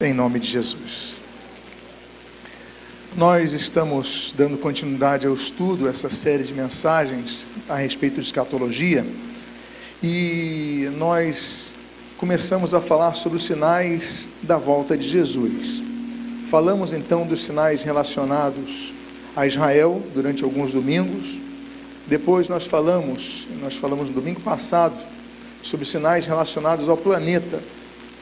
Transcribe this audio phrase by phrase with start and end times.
[0.00, 1.14] Em nome de Jesus.
[3.16, 9.04] Nós estamos dando continuidade ao estudo, essa série de mensagens a respeito de escatologia,
[10.00, 11.72] e nós
[12.16, 15.82] começamos a falar sobre os sinais da volta de Jesus.
[16.48, 18.94] Falamos então dos sinais relacionados
[19.34, 21.40] a Israel durante alguns domingos.
[22.06, 24.96] Depois nós falamos, nós falamos no domingo passado,
[25.60, 27.60] sobre sinais relacionados ao planeta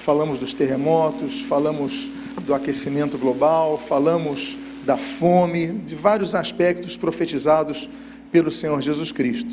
[0.07, 2.09] falamos dos terremotos, falamos
[2.43, 7.90] do aquecimento global, falamos da fome, de vários aspectos profetizados
[8.30, 9.53] pelo Senhor Jesus Cristo.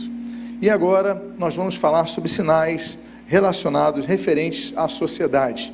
[0.61, 5.73] E agora nós vamos falar sobre sinais relacionados, referentes à sociedade.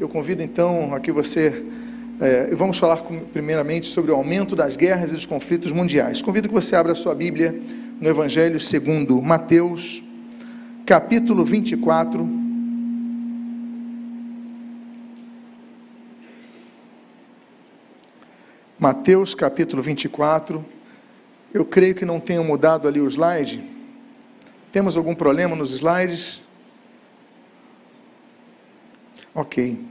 [0.00, 1.62] Eu convido então a que você.
[2.18, 6.22] É, vamos falar primeiramente sobre o aumento das guerras e dos conflitos mundiais.
[6.22, 7.54] Convido que você abra a sua Bíblia
[8.00, 10.02] no Evangelho segundo Mateus,
[10.86, 12.37] capítulo 24
[18.78, 20.64] Mateus capítulo 24.
[21.52, 23.60] Eu creio que não tenham mudado ali o slide.
[24.70, 26.40] Temos algum problema nos slides?
[29.34, 29.84] Ok.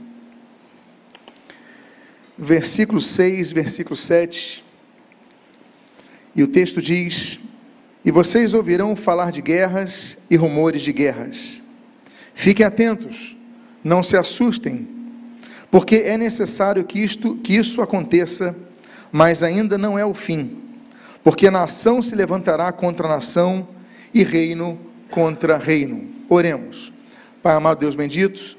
[2.38, 4.64] Versículo 6, versículo 7.
[6.34, 7.38] E o texto diz:
[8.02, 11.60] E vocês ouvirão falar de guerras e rumores de guerras.
[12.32, 13.36] Fiquem atentos,
[13.84, 14.88] não se assustem,
[15.70, 18.56] porque é necessário que, isto, que isso aconteça
[19.12, 20.58] mas ainda não é o fim,
[21.24, 23.68] porque nação se levantará contra nação
[24.12, 24.78] e reino
[25.10, 26.08] contra reino.
[26.28, 26.92] Oremos.
[27.42, 28.56] Pai amado Deus bendito,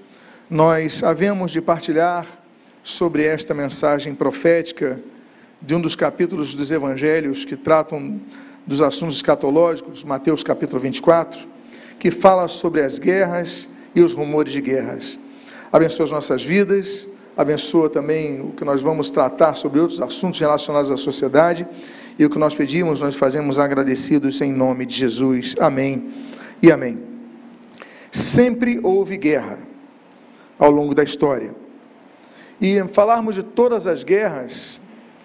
[0.50, 2.25] nós havemos de partilhar
[2.83, 5.00] sobre esta mensagem profética
[5.61, 8.19] de um dos capítulos dos evangelhos que tratam
[8.66, 11.47] dos assuntos escatológicos, Mateus capítulo 24,
[12.00, 15.19] que fala sobre as guerras e os rumores de guerras.
[15.72, 17.08] Abençoa as nossas vidas
[17.39, 21.65] abençoa também o que nós vamos tratar sobre outros assuntos relacionados à sociedade.
[22.17, 25.55] E o que nós pedimos, nós fazemos agradecidos em nome de Jesus.
[25.57, 26.11] Amém
[26.61, 26.99] e amém.
[28.11, 29.57] Sempre houve guerra
[30.59, 31.55] ao longo da história.
[32.59, 34.81] E falarmos de todas as guerras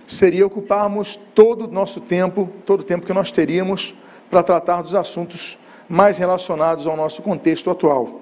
[0.07, 3.93] seria ocuparmos todo o nosso tempo, todo o tempo que nós teríamos
[4.31, 5.59] para tratar dos assuntos
[5.89, 8.21] mais relacionados ao nosso contexto atual.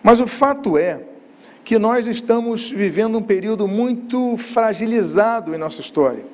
[0.00, 1.00] Mas o fato é
[1.66, 6.24] que nós estamos vivendo um período muito fragilizado em nossa história.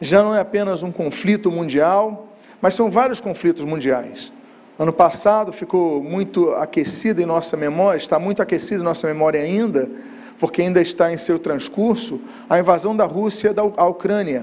[0.00, 2.26] Já não é apenas um conflito mundial,
[2.58, 4.32] mas são vários conflitos mundiais.
[4.78, 9.90] Ano passado ficou muito aquecido em nossa memória, está muito aquecido em nossa memória ainda,
[10.38, 12.18] porque ainda está em seu transcurso,
[12.48, 14.42] a invasão da Rússia à Ucrânia.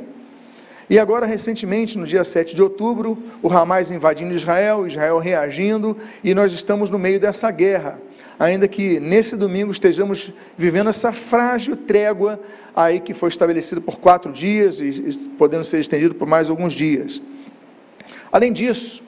[0.91, 6.35] E agora, recentemente, no dia 7 de outubro, o Hamas invadindo Israel, Israel reagindo, e
[6.35, 7.97] nós estamos no meio dessa guerra
[8.39, 12.39] ainda que nesse domingo estejamos vivendo essa frágil trégua
[12.75, 17.21] aí que foi estabelecida por quatro dias e podendo ser estendido por mais alguns dias.
[18.31, 19.03] Além disso,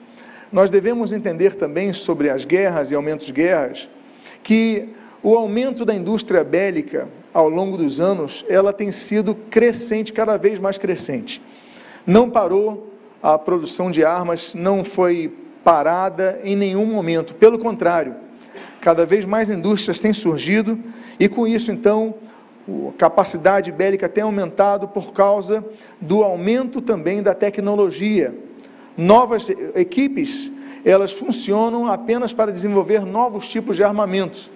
[0.52, 3.88] nós devemos entender também sobre as guerras e aumentos de guerras
[4.42, 4.88] que
[5.22, 10.58] o aumento da indústria bélica ao longo dos anos, ela tem sido crescente, cada vez
[10.58, 11.42] mais crescente.
[12.06, 18.14] Não parou a produção de armas, não foi parada em nenhum momento, pelo contrário,
[18.80, 20.78] cada vez mais indústrias têm surgido
[21.18, 22.14] e com isso então
[22.68, 25.64] a capacidade bélica tem aumentado por causa
[26.00, 28.34] do aumento também da tecnologia.
[28.96, 30.50] Novas equipes,
[30.84, 34.50] elas funcionam apenas para desenvolver novos tipos de armamentos,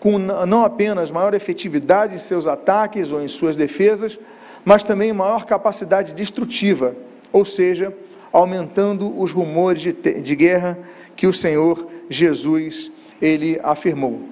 [0.00, 4.18] com não apenas maior efetividade em seus ataques ou em suas defesas,
[4.64, 6.96] mas também maior capacidade destrutiva,
[7.32, 7.94] ou seja,
[8.32, 10.78] aumentando os rumores de, de guerra
[11.14, 12.90] que o Senhor Jesus
[13.22, 14.28] ele afirmou.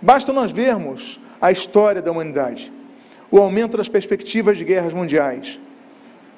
[0.00, 2.72] Basta nós vermos a história da humanidade,
[3.30, 5.58] o aumento das perspectivas de guerras mundiais.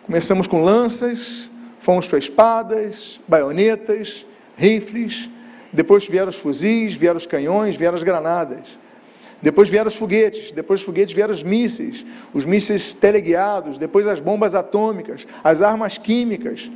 [0.05, 4.27] Começamos com lanças, fomos para espadas, baionetas,
[4.57, 5.29] rifles,
[5.73, 8.67] depois vieram os fuzis, vieram os canhões, vieram as granadas.
[9.41, 14.21] Depois vieram os foguetes, depois dos foguetes vieram os mísseis, os mísseis teleguiados, depois as
[14.21, 16.71] bombas atômicas, as armas químicas.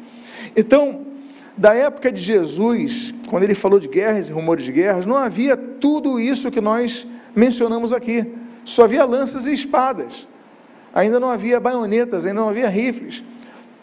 [0.56, 1.06] Então,
[1.56, 5.56] da época de Jesus, quando ele falou de guerras e rumores de guerras, não havia
[5.56, 8.26] tudo isso que nós mencionamos aqui.
[8.64, 10.26] Só havia lanças e espadas.
[10.94, 13.24] Ainda não havia baionetas, ainda não havia rifles.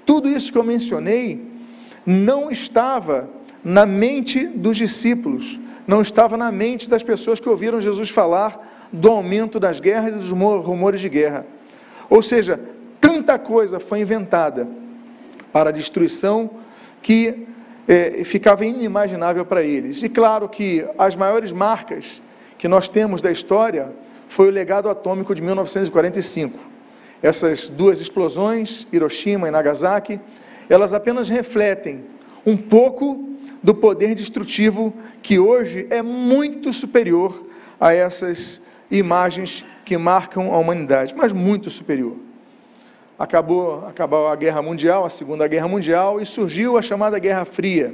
[0.06, 1.42] Tudo isso que eu mencionei
[2.06, 3.30] não estava
[3.64, 9.10] na mente dos discípulos, não estava na mente das pessoas que ouviram Jesus falar do
[9.10, 11.46] aumento das guerras e dos rumores de guerra.
[12.10, 12.60] Ou seja,
[13.00, 14.68] tanta coisa foi inventada
[15.52, 16.50] para a destruição
[17.02, 17.48] que
[17.88, 20.02] é, ficava inimaginável para eles.
[20.04, 22.22] E claro que as maiores marcas
[22.58, 23.92] que nós temos da história
[24.28, 26.58] foi o legado atômico de 1945.
[27.22, 30.20] Essas duas explosões, Hiroshima e Nagasaki,
[30.70, 32.06] elas apenas refletem
[32.46, 33.30] um pouco
[33.62, 37.48] do poder destrutivo que hoje é muito superior
[37.80, 42.16] a essas imagens que marcam a humanidade, mas muito superior.
[43.18, 47.94] Acabou, acabou a Guerra Mundial, a Segunda Guerra Mundial, e surgiu a chamada Guerra Fria.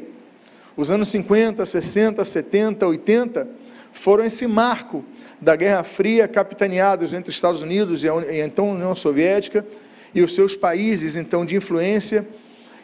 [0.77, 3.47] Os anos 50, 60, 70, 80
[3.91, 5.03] foram esse marco
[5.41, 9.65] da Guerra Fria, capitaneados entre Estados Unidos e a então União Soviética
[10.13, 12.25] e os seus países então de influência.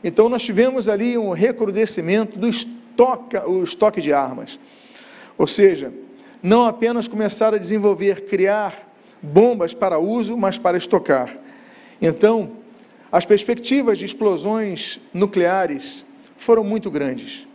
[0.04, 4.60] Então nós tivemos ali um recrudescimento do estoque, o estoque de armas.
[5.38, 5.92] Ou seja,
[6.44, 8.88] não apenas começar a desenvolver, criar
[9.22, 11.45] bombas para uso, mas para estocar.
[12.02, 12.52] Então,
[13.12, 16.06] as perspectivas de explosões nucleares
[16.38, 17.48] foram muito grandes.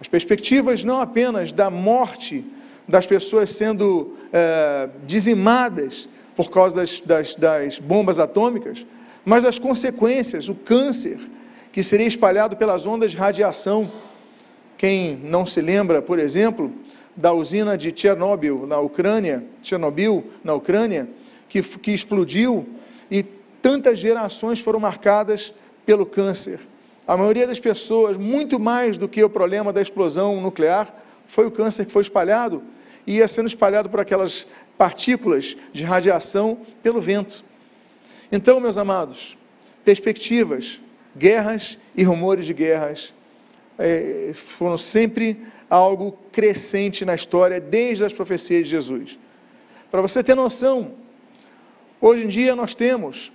[0.00, 2.44] As perspectivas não apenas da morte
[2.88, 8.84] das pessoas sendo é, dizimadas por causa das, das, das bombas atômicas,
[9.24, 11.18] mas das consequências, o câncer
[11.72, 13.90] que seria espalhado pelas ondas de radiação.
[14.76, 16.72] Quem não se lembra, por exemplo,
[17.14, 21.08] da usina de Chernobyl, na Ucrânia, Chernobyl, na Ucrânia,
[21.48, 22.66] que, que explodiu
[23.10, 23.22] e
[23.62, 25.52] tantas gerações foram marcadas
[25.84, 26.60] pelo câncer.
[27.06, 30.94] A maioria das pessoas, muito mais do que o problema da explosão nuclear,
[31.26, 32.62] foi o câncer que foi espalhado
[33.06, 34.46] e ia sendo espalhado por aquelas
[34.78, 37.44] partículas de radiação pelo vento.
[38.30, 39.36] Então, meus amados,
[39.84, 40.80] perspectivas,
[41.16, 43.12] guerras e rumores de guerras
[43.78, 49.18] é, foram sempre algo crescente na história, desde as profecias de Jesus.
[49.90, 50.92] Para você ter noção,
[52.00, 53.32] hoje em dia nós temos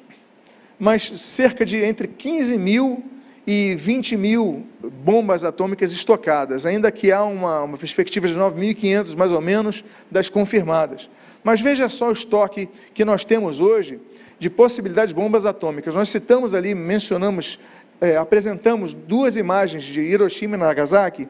[0.80, 3.04] mais cerca de entre 15 mil
[3.48, 4.66] e 20 mil
[5.04, 10.30] bombas atômicas estocadas, ainda que há uma, uma perspectiva de 9.500 mais ou menos das
[10.30, 11.10] confirmadas.
[11.44, 14.00] Mas veja só o estoque que nós temos hoje
[14.40, 15.94] de possibilidades de bombas atômicas.
[15.94, 17.60] Nós citamos ali, mencionamos,
[18.02, 21.28] é, apresentamos duas imagens de Hiroshima e Nagasaki,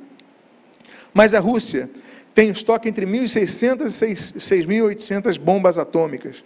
[1.14, 1.90] mas a Rússia
[2.34, 6.44] tem estoque entre 1.600 e 6.800 bombas atômicas.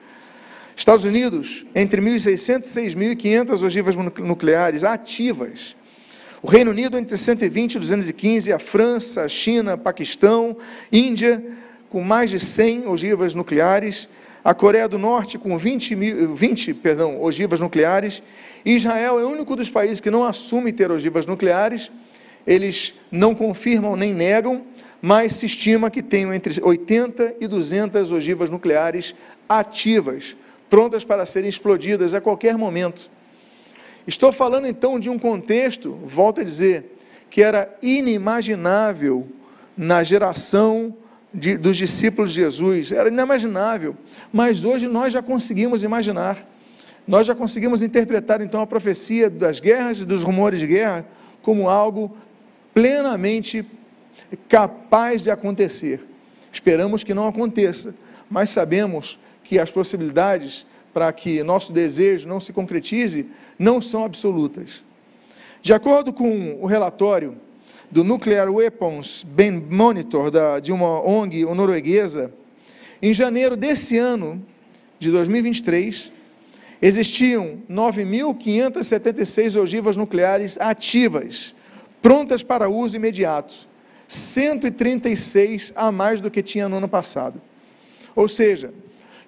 [0.79, 5.75] Estados Unidos, entre 1.600 e 6.500 ogivas nucleares ativas.
[6.41, 8.53] O Reino Unido, entre 120 e 215.
[8.53, 10.55] A França, China, Paquistão,
[10.89, 11.43] Índia,
[11.89, 14.07] com mais de 100 ogivas nucleares.
[14.41, 18.23] A Coreia do Norte, com 20, mil, 20 perdão, ogivas nucleares.
[18.63, 21.91] Israel é o único dos países que não assume ter ogivas nucleares.
[22.47, 24.63] Eles não confirmam nem negam,
[25.01, 29.13] mas se estima que tenham entre 80 e 200 ogivas nucleares
[29.49, 30.37] ativas
[30.69, 33.09] prontas para serem explodidas a qualquer momento.
[34.07, 36.97] Estou falando então de um contexto, volto a dizer,
[37.29, 39.27] que era inimaginável
[39.77, 40.95] na geração
[41.33, 43.95] de, dos discípulos de Jesus, era inimaginável,
[44.33, 46.45] mas hoje nós já conseguimos imaginar,
[47.07, 51.05] nós já conseguimos interpretar então a profecia das guerras e dos rumores de guerra
[51.41, 52.17] como algo
[52.73, 53.65] plenamente
[54.47, 56.05] capaz de acontecer.
[56.51, 57.93] Esperamos que não aconteça,
[58.29, 59.19] mas sabemos
[59.49, 60.63] que as possibilidades
[60.93, 63.25] para que nosso desejo não se concretize
[63.57, 64.83] não são absolutas.
[65.59, 67.35] De acordo com o relatório
[67.89, 72.31] do Nuclear Weapons Ben Monitor, da, de uma ONG norueguesa,
[73.01, 74.39] em janeiro desse ano,
[74.99, 76.11] de 2023,
[76.79, 81.55] existiam 9.576 ogivas nucleares ativas,
[82.03, 83.67] prontas para uso imediato,
[84.07, 87.41] 136 a mais do que tinha no ano passado.
[88.15, 88.71] Ou seja,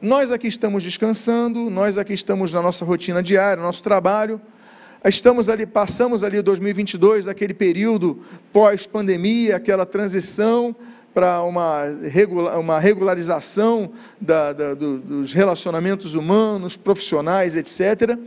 [0.02, 4.42] nós aqui estamos descansando, nós aqui estamos na nossa rotina diária, nosso trabalho.
[5.06, 10.76] Estamos ali, passamos ali 2022, aquele período pós-pandemia, aquela transição
[11.14, 11.84] para uma,
[12.60, 18.18] uma regularização da, da, do, dos relacionamentos humanos, profissionais, etc.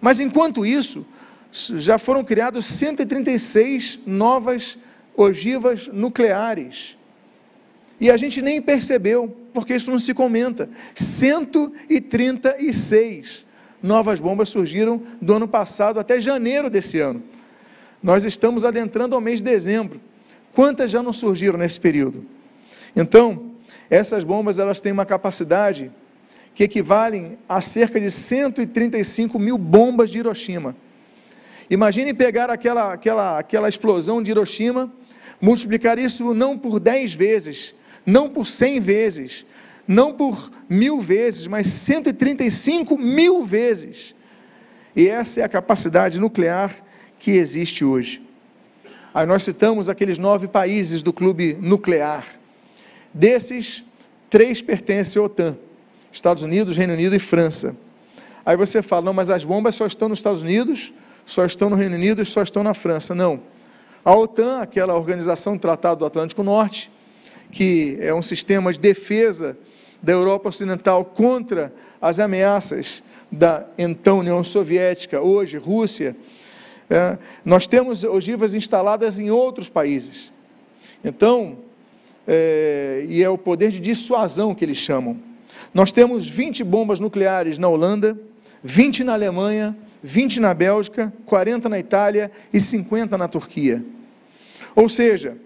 [0.00, 1.04] Mas enquanto isso,
[1.52, 4.78] já foram criados 136 novas
[5.16, 6.96] ogivas nucleares.
[8.00, 10.70] E a gente nem percebeu, porque isso não se comenta.
[10.94, 13.44] 136
[13.82, 17.22] novas bombas surgiram do ano passado até janeiro desse ano.
[18.02, 20.00] Nós estamos adentrando ao mês de dezembro.
[20.54, 22.24] Quantas já não surgiram nesse período?
[22.94, 23.50] Então,
[23.90, 25.90] essas bombas elas têm uma capacidade
[26.54, 30.76] que equivalem a cerca de 135 mil bombas de Hiroshima.
[31.68, 34.92] Imagine pegar aquela, aquela, aquela explosão de Hiroshima,
[35.40, 37.74] multiplicar isso não por 10 vezes,
[38.04, 39.46] não por 100 vezes,
[39.86, 44.14] não por mil vezes, mas 135 mil vezes.
[44.96, 46.74] E essa é a capacidade nuclear
[47.18, 48.22] que existe hoje.
[49.12, 52.26] Aí nós citamos aqueles nove países do clube nuclear.
[53.12, 53.84] Desses,
[54.28, 55.56] três pertencem à OTAN:
[56.12, 57.76] Estados Unidos, Reino Unido e França.
[58.44, 60.92] Aí você fala, não, mas as bombas só estão nos Estados Unidos,
[61.24, 63.14] só estão no Reino Unido e só estão na França.
[63.14, 63.40] Não.
[64.04, 66.90] A OTAN, aquela organização do Tratado do Atlântico Norte,
[67.54, 69.56] que é um sistema de defesa
[70.02, 76.16] da Europa Ocidental contra as ameaças da então União Soviética, hoje Rússia,
[76.90, 80.32] é, nós temos ogivas instaladas em outros países.
[81.02, 81.58] Então,
[82.26, 85.16] é, e é o poder de dissuasão que eles chamam.
[85.72, 88.18] Nós temos 20 bombas nucleares na Holanda,
[88.64, 93.82] 20 na Alemanha, 20 na Bélgica, 40 na Itália e 50 na Turquia.
[94.74, 95.36] Ou seja,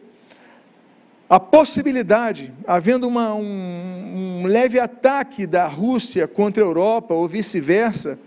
[1.28, 8.18] a possibilidade, havendo uma, um, um leve ataque da Rússia contra a Europa ou vice-versa,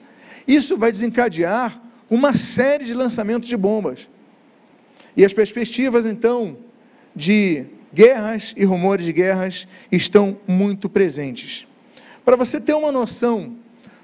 [0.48, 4.08] isso vai desencadear uma série de lançamentos de bombas.
[5.18, 6.58] E as perspectivas, então,
[7.16, 11.66] de guerras e rumores de guerras estão muito presentes.
[12.24, 13.56] Para você ter uma noção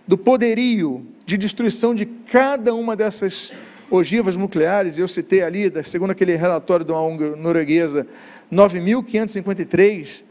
[0.08, 3.54] do poderio de destruição de cada uma dessas
[3.90, 8.08] ogivas nucleares, eu citei ali, segundo aquele relatório da ONG norueguesa,
[8.52, 10.24] 9.553,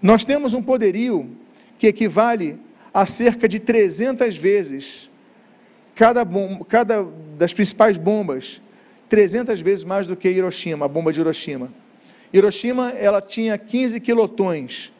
[0.00, 1.30] nós temos um poderio
[1.78, 2.58] que equivale
[2.92, 5.10] a cerca de 300 vezes
[5.94, 7.06] cada, bomba, cada
[7.38, 8.60] das principais bombas,
[9.08, 11.72] 300 vezes mais do que Hiroshima, a bomba de Hiroshima.
[12.32, 14.92] Hiroshima, ela tinha 15 quilotons.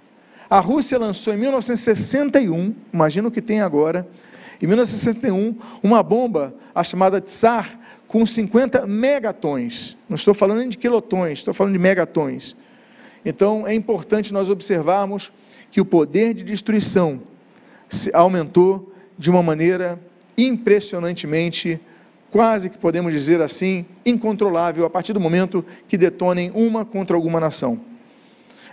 [0.50, 4.06] A Rússia lançou em 1961, imagina o que tem agora,
[4.60, 7.78] em 1961, uma bomba, a chamada Tsar,
[8.12, 9.96] com 50 megatons.
[10.06, 12.54] Não estou falando de quilotons, estou falando de megatons.
[13.24, 15.32] Então, é importante nós observarmos
[15.70, 17.22] que o poder de destruição
[18.12, 19.98] aumentou de uma maneira
[20.36, 21.80] impressionantemente,
[22.30, 27.40] quase que podemos dizer assim, incontrolável a partir do momento que detonem uma contra alguma
[27.40, 27.80] nação.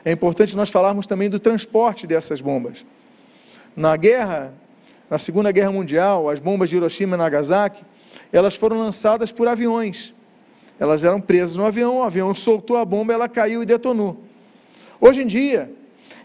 [0.04, 2.86] É importante nós falarmos também do transporte dessas bombas.
[3.74, 4.54] Na guerra,
[5.10, 7.86] na Segunda Guerra Mundial, as bombas de Hiroshima e Nagasaki,
[8.32, 10.14] elas foram lançadas por aviões.
[10.80, 14.24] Elas eram presas no avião, o avião soltou a bomba, ela caiu e detonou.
[15.00, 15.72] Hoje em dia,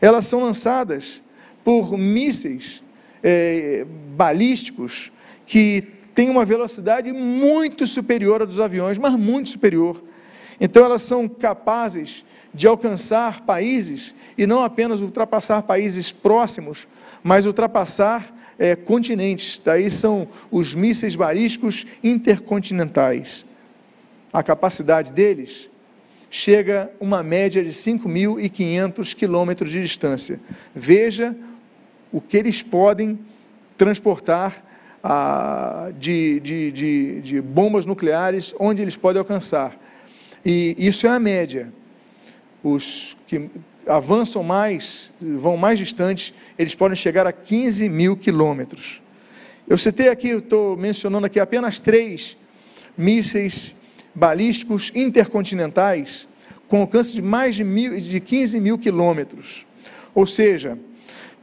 [0.00, 1.20] elas são lançadas
[1.64, 2.82] por mísseis
[3.22, 5.10] é, balísticos
[5.46, 5.82] que
[6.14, 10.02] têm uma velocidade muito superior à dos aviões, mas muito superior.
[10.60, 16.86] Então, elas são capazes de alcançar países e não apenas ultrapassar países próximos,
[17.22, 19.60] mas ultrapassar é, continentes.
[19.64, 23.44] Daí são os mísseis balísticos intercontinentais.
[24.32, 25.68] A capacidade deles
[26.30, 30.40] chega uma média de 5.500 quilômetros de distância.
[30.74, 31.34] Veja
[32.12, 33.18] o que eles podem
[33.78, 34.64] transportar
[35.02, 39.76] ah, de, de, de, de bombas nucleares, onde eles podem alcançar.
[40.44, 41.72] E isso é a média.
[42.62, 43.50] Os que
[43.86, 49.00] avançam mais, vão mais distantes, eles podem chegar a 15 mil quilômetros.
[49.66, 52.36] Eu citei aqui, estou mencionando aqui apenas três
[52.96, 53.74] mísseis
[54.14, 56.28] balísticos intercontinentais
[56.68, 59.66] com alcance de mais de, mil, de 15 mil quilômetros.
[60.14, 60.78] Ou seja,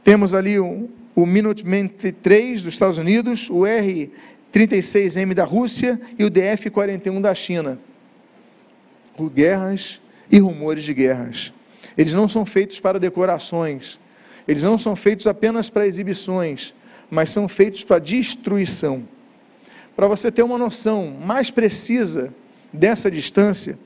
[0.04, 7.20] temos ali o, Minuteman 3 dos Estados Unidos, o R-36M da Rússia e o DF-41
[7.20, 7.78] da China.
[9.34, 11.52] Guerras e rumores de guerras.
[11.96, 13.98] Eles não são feitos para decorações,
[14.46, 16.74] eles não são feitos apenas para exibições,
[17.10, 19.06] mas são feitos para destruição.
[19.94, 22.32] Para você ter uma noção mais precisa
[22.72, 23.78] dessa distância,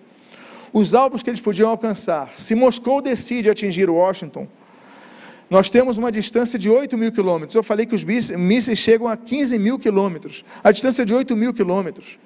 [0.72, 4.46] os alvos que eles podiam alcançar, se Moscou decide atingir Washington,
[5.48, 7.54] nós temos uma distância de 8 mil quilômetros.
[7.54, 11.54] Eu falei que os mísseis chegam a 15 mil quilômetros, a distância de 8 mil
[11.54, 12.18] quilômetros.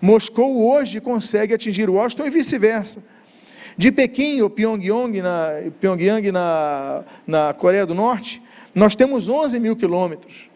[0.00, 3.02] Moscou hoje consegue atingir Washington e vice-versa.
[3.78, 8.42] De Pequim, ou Pyongyang, na, Pyongyang na, na Coreia do Norte,
[8.74, 10.50] nós temos 11 mil quilômetros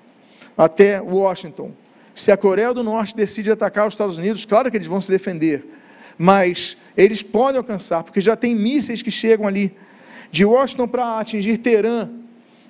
[0.58, 1.70] até Washington.
[2.16, 5.08] Se a Coreia do Norte decide atacar os Estados Unidos, claro que eles vão se
[5.08, 5.64] defender,
[6.18, 9.72] mas eles podem alcançar, porque já tem mísseis que chegam ali.
[10.32, 12.10] De Washington para atingir Teherã,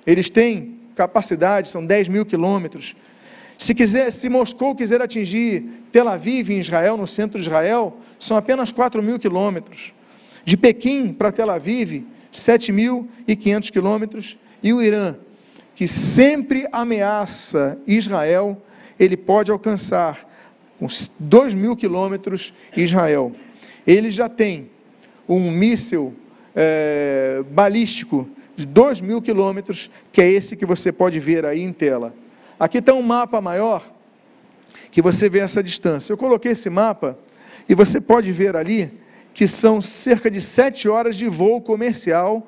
[0.05, 2.95] eles têm capacidade, são 10 mil quilômetros.
[3.57, 8.37] Se, quiser, se Moscou quiser atingir Tel Aviv, em Israel, no centro de Israel, são
[8.37, 9.93] apenas 4 mil quilômetros.
[10.45, 14.37] De Pequim para Tel Aviv, 7.500 quilômetros.
[14.61, 15.15] E o Irã,
[15.75, 18.61] que sempre ameaça Israel,
[18.99, 20.29] ele pode alcançar
[20.79, 20.87] com
[21.19, 23.31] 2 mil quilômetros Israel.
[23.85, 24.69] Ele já tem
[25.27, 26.13] um míssil
[26.55, 31.73] é, balístico de 2 mil quilômetros, que é esse que você pode ver aí em
[31.73, 32.13] tela.
[32.59, 33.83] Aqui está um mapa maior,
[34.91, 36.13] que você vê essa distância.
[36.13, 37.17] Eu coloquei esse mapa
[37.67, 38.91] e você pode ver ali
[39.33, 42.47] que são cerca de sete horas de voo comercial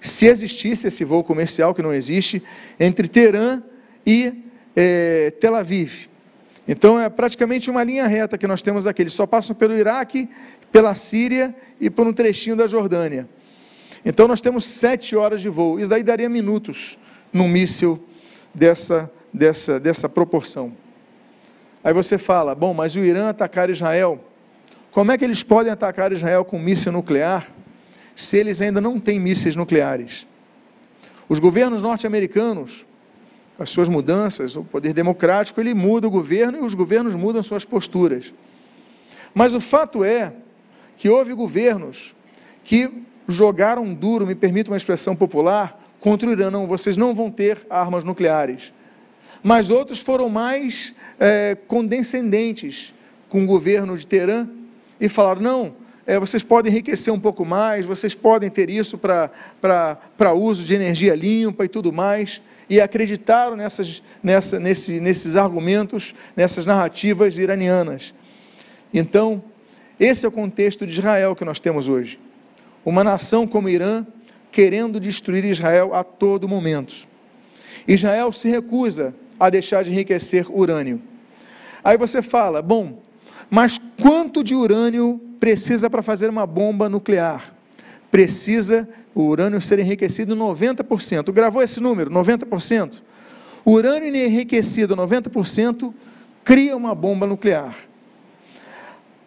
[0.00, 2.42] se existisse esse voo comercial, que não existe,
[2.78, 3.62] entre Teherã
[4.06, 4.32] e
[4.76, 6.08] é, Tel Aviv.
[6.66, 9.02] Então é praticamente uma linha reta que nós temos aqui.
[9.02, 10.28] Eles só passam pelo Iraque,
[10.70, 13.28] pela Síria e por um trechinho da Jordânia.
[14.04, 15.80] Então nós temos sete horas de voo.
[15.80, 16.98] Isso daí daria minutos
[17.32, 17.98] num míssil
[18.54, 20.72] dessa, dessa, dessa proporção.
[21.82, 24.22] Aí você fala, bom, mas o Irã atacar Israel,
[24.98, 27.52] como é que eles podem atacar Israel com míssil nuclear
[28.16, 30.26] se eles ainda não têm mísseis nucleares?
[31.28, 32.84] Os governos norte-americanos,
[33.60, 37.64] as suas mudanças, o poder democrático, ele muda o governo e os governos mudam suas
[37.64, 38.34] posturas.
[39.32, 40.32] Mas o fato é
[40.96, 42.12] que houve governos
[42.64, 42.90] que
[43.28, 46.50] jogaram duro, me permite uma expressão popular, contra o Irã.
[46.50, 48.72] Não, vocês não vão ter armas nucleares.
[49.44, 52.92] Mas outros foram mais é, condescendentes
[53.28, 54.57] com o governo de Teherã
[55.00, 55.74] e falaram: não,
[56.06, 61.14] é, vocês podem enriquecer um pouco mais, vocês podem ter isso para uso de energia
[61.14, 62.40] limpa e tudo mais.
[62.70, 68.12] E acreditaram nessas, nessa, nesse, nesses argumentos, nessas narrativas iranianas.
[68.92, 69.42] Então,
[69.98, 72.18] esse é o contexto de Israel que nós temos hoje.
[72.84, 74.06] Uma nação como Irã
[74.50, 76.94] querendo destruir Israel a todo momento.
[77.86, 81.00] Israel se recusa a deixar de enriquecer urânio.
[81.82, 83.02] Aí você fala, bom,
[83.50, 87.54] mas quanto de urânio precisa para fazer uma bomba nuclear?
[88.10, 91.32] Precisa o urânio ser enriquecido 90%.
[91.32, 93.00] Gravou esse número, 90%?
[93.64, 95.92] O urânio enriquecido 90%
[96.44, 97.76] cria uma bomba nuclear.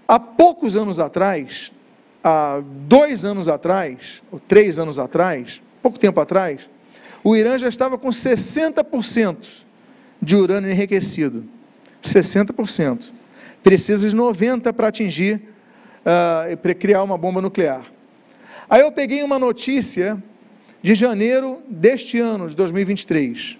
[0.07, 1.71] Há poucos anos atrás,
[2.23, 6.61] há dois anos atrás, ou três anos atrás, pouco tempo atrás,
[7.23, 9.37] o Irã já estava com 60%
[10.21, 11.45] de urânio enriquecido.
[12.03, 13.11] 60%.
[13.63, 15.41] Precisa de 90% para atingir,
[16.01, 17.85] uh, para criar uma bomba nuclear.
[18.69, 20.21] Aí eu peguei uma notícia
[20.81, 23.57] de janeiro deste ano, de 2023.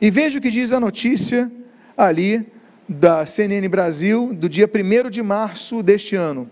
[0.00, 1.50] E veja o que diz a notícia
[1.96, 2.46] ali
[2.88, 6.48] da CNN Brasil, do dia 1 de março deste ano.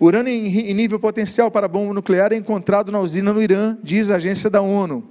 [0.00, 4.16] Urânio em nível potencial para bomba nuclear é encontrado na usina no Irã, diz a
[4.16, 5.02] agência da ONU.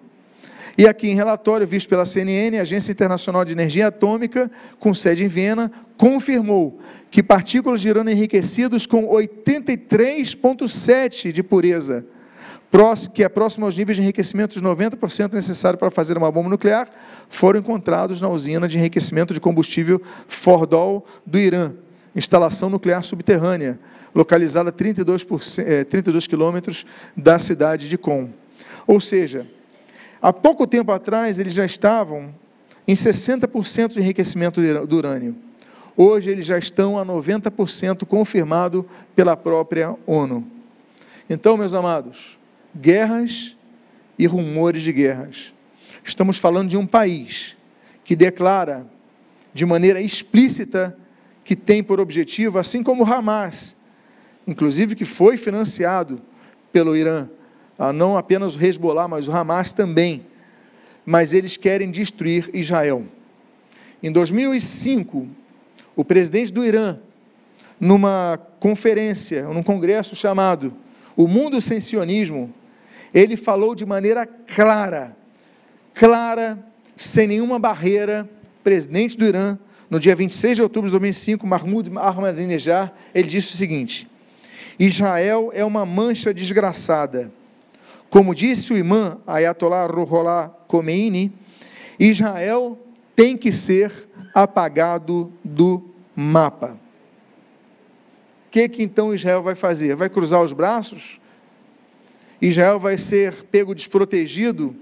[0.78, 5.24] E aqui em relatório visto pela CNN, a Agência Internacional de Energia Atômica, com sede
[5.24, 12.06] em Viena, confirmou que partículas de urânio enriquecidos com 83,7 de pureza,
[13.12, 16.88] que é próximo aos níveis de enriquecimento de 90% necessário para fazer uma bomba nuclear,
[17.28, 21.72] foram encontrados na usina de enriquecimento de combustível Fordol do Irã,
[22.16, 23.80] instalação nuclear subterrânea,
[24.14, 25.26] localizada a 32,
[25.58, 26.86] é, 32 quilômetros
[27.16, 28.30] da cidade de Com.
[28.86, 29.48] Ou seja,
[30.22, 32.34] Há pouco tempo atrás, eles já estavam
[32.88, 35.36] em 60% de enriquecimento do urânio.
[35.96, 40.46] Hoje, eles já estão a 90% confirmado pela própria ONU.
[41.30, 42.38] Então, meus amados,
[42.76, 43.56] guerras
[44.18, 45.54] e rumores de guerras.
[46.04, 47.56] Estamos falando de um país
[48.04, 48.86] que declara
[49.54, 50.98] de maneira explícita
[51.44, 53.76] que tem por objetivo, assim como o Hamas,
[54.46, 56.22] inclusive que foi financiado
[56.72, 57.28] pelo Irã,
[57.94, 60.26] não apenas o Hezbollah, mas o Hamas também,
[61.06, 63.06] mas eles querem destruir Israel.
[64.02, 65.28] Em 2005,
[65.96, 66.98] o presidente do Irã,
[67.80, 70.74] numa conferência, num congresso chamado
[71.16, 72.54] O Mundo Sem Sionismo,
[73.14, 75.16] ele falou de maneira clara,
[75.94, 76.58] clara,
[76.96, 78.28] sem nenhuma barreira,
[78.64, 79.58] presidente do Irã,
[79.90, 84.08] no dia 26 de outubro de 2005, Mahmoud Ahmadinejad, ele disse o seguinte:
[84.78, 87.32] Israel é uma mancha desgraçada
[88.10, 91.32] como disse o imã Ayatollah Ruhollah Khomeini,
[92.00, 92.78] Israel
[93.16, 95.84] tem que ser apagado do
[96.16, 96.78] mapa.
[98.48, 99.96] O que, que então Israel vai fazer?
[99.96, 101.20] Vai cruzar os braços?
[102.42, 104.76] Israel vai ser pego desprotegido,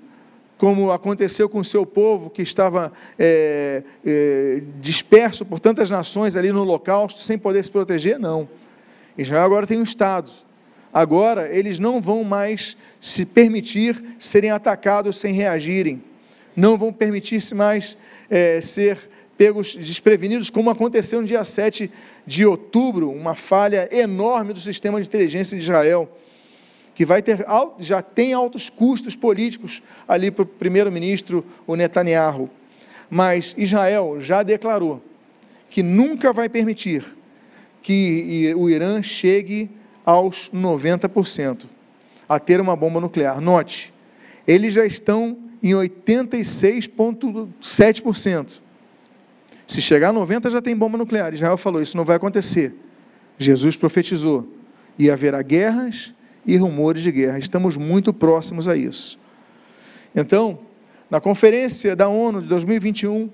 [0.57, 6.51] como aconteceu com o seu povo que estava é, é, disperso por tantas nações ali
[6.51, 8.19] no Holocausto, sem poder se proteger?
[8.19, 8.47] Não.
[9.17, 10.31] Israel agora tem um Estado
[10.95, 16.01] Agora, eles não vão mais se permitir serem atacados sem reagirem,
[16.55, 17.97] não vão permitir-se mais
[18.29, 18.97] é, ser
[19.37, 21.91] pegos desprevenidos, como aconteceu no dia 7
[22.25, 26.09] de outubro, uma falha enorme do sistema de inteligência de Israel,
[26.93, 27.45] que vai ter,
[27.77, 32.49] já tem altos custos políticos ali para o primeiro-ministro, o Netanyahu.
[33.09, 35.03] Mas Israel já declarou
[35.69, 37.03] que nunca vai permitir
[37.83, 39.69] que o Irã chegue
[40.05, 41.65] aos 90%
[42.27, 43.39] a ter uma bomba nuclear.
[43.41, 43.93] Note,
[44.47, 48.61] eles já estão em 86,7%.
[49.67, 51.33] Se chegar a 90% já tem bomba nuclear.
[51.33, 52.75] Israel falou: isso não vai acontecer.
[53.37, 54.47] Jesus profetizou:
[54.97, 56.13] e haverá guerras
[56.45, 57.39] e rumores de guerra.
[57.39, 59.17] Estamos muito próximos a isso.
[60.15, 60.59] Então,
[61.09, 63.29] na conferência da ONU de 2021,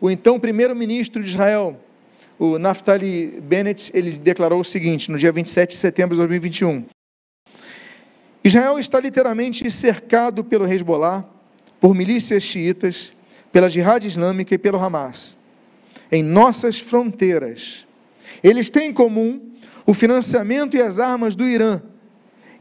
[0.00, 1.80] o então primeiro-ministro de Israel,
[2.38, 6.86] o Naftali Bennett, ele declarou o seguinte, no dia 27 de setembro de 2021.
[8.44, 11.24] Israel está literalmente cercado pelo Hezbollah,
[11.80, 13.12] por milícias xiitas,
[13.52, 15.36] pela Jihad Islâmica e pelo Hamas.
[16.10, 17.84] Em nossas fronteiras.
[18.42, 19.52] Eles têm em comum
[19.84, 21.82] o financiamento e as armas do Irã.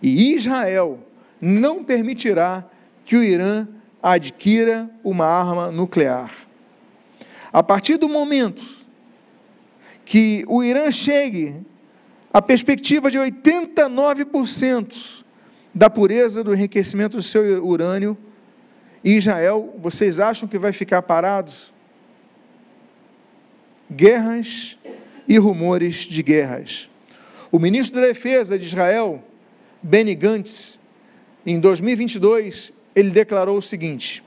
[0.01, 0.99] E Israel
[1.39, 2.65] não permitirá
[3.05, 3.67] que o Irã
[4.01, 6.33] adquira uma arma nuclear.
[7.53, 8.76] A partir do momento
[10.07, 11.57] que o Irã chegue
[12.31, 14.95] à perspectiva de 89%
[15.75, 18.17] da pureza do enriquecimento do seu urânio,
[19.03, 21.51] Israel, vocês acham que vai ficar parado?
[23.91, 24.77] Guerras
[25.27, 26.89] e rumores de guerras.
[27.51, 29.21] O ministro da Defesa de Israel,
[29.83, 30.79] Benny Gantz,
[31.45, 34.23] em 2022, ele declarou o seguinte: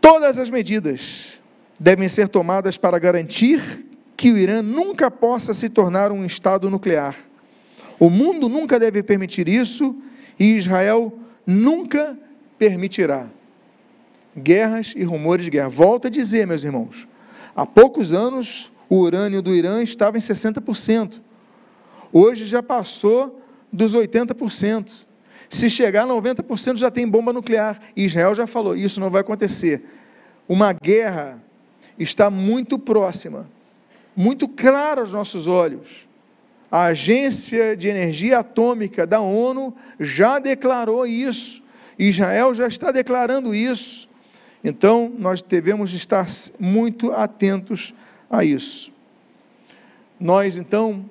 [0.00, 1.40] Todas as medidas
[1.82, 3.84] devem ser tomadas para garantir
[4.16, 7.16] que o Irã nunca possa se tornar um Estado nuclear.
[7.98, 9.96] O mundo nunca deve permitir isso
[10.38, 11.12] e Israel
[11.44, 12.16] nunca
[12.56, 13.26] permitirá.
[14.36, 15.68] Guerras e rumores de guerra.
[15.68, 17.08] Volto a dizer, meus irmãos,
[17.54, 21.20] há poucos anos o urânio do Irã estava em 60%.
[22.12, 23.42] Hoje já passou
[23.72, 24.88] dos 80%.
[25.50, 27.80] Se chegar a 90%, já tem bomba nuclear.
[27.96, 29.82] Israel já falou: isso não vai acontecer.
[30.48, 31.42] Uma guerra
[31.98, 33.48] está muito próxima,
[34.16, 36.06] muito clara aos nossos olhos.
[36.70, 41.62] A Agência de Energia Atômica da ONU já declarou isso.
[41.98, 44.08] Israel já está declarando isso.
[44.64, 46.26] Então, nós devemos estar
[46.58, 47.92] muito atentos
[48.30, 48.90] a isso.
[50.18, 51.04] Nós, então,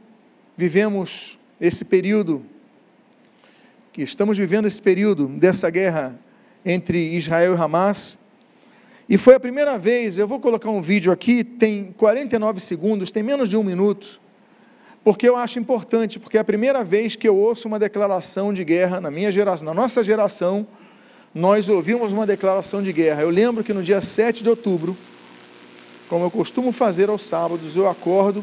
[0.58, 2.44] vivemos esse período
[3.94, 6.17] que estamos vivendo esse período dessa guerra
[6.65, 8.17] entre Israel e Hamas.
[9.12, 13.21] E foi a primeira vez, eu vou colocar um vídeo aqui, tem 49 segundos, tem
[13.21, 14.21] menos de um minuto,
[15.04, 18.63] porque eu acho importante, porque é a primeira vez que eu ouço uma declaração de
[18.63, 20.65] guerra na minha geração, na nossa geração,
[21.36, 23.21] nós ouvimos uma declaração de guerra.
[23.21, 24.95] Eu lembro que no dia 7 de outubro,
[26.08, 28.41] como eu costumo fazer aos sábados, eu acordo,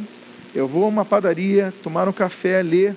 [0.55, 2.95] eu vou a uma padaria, tomar um café, ler,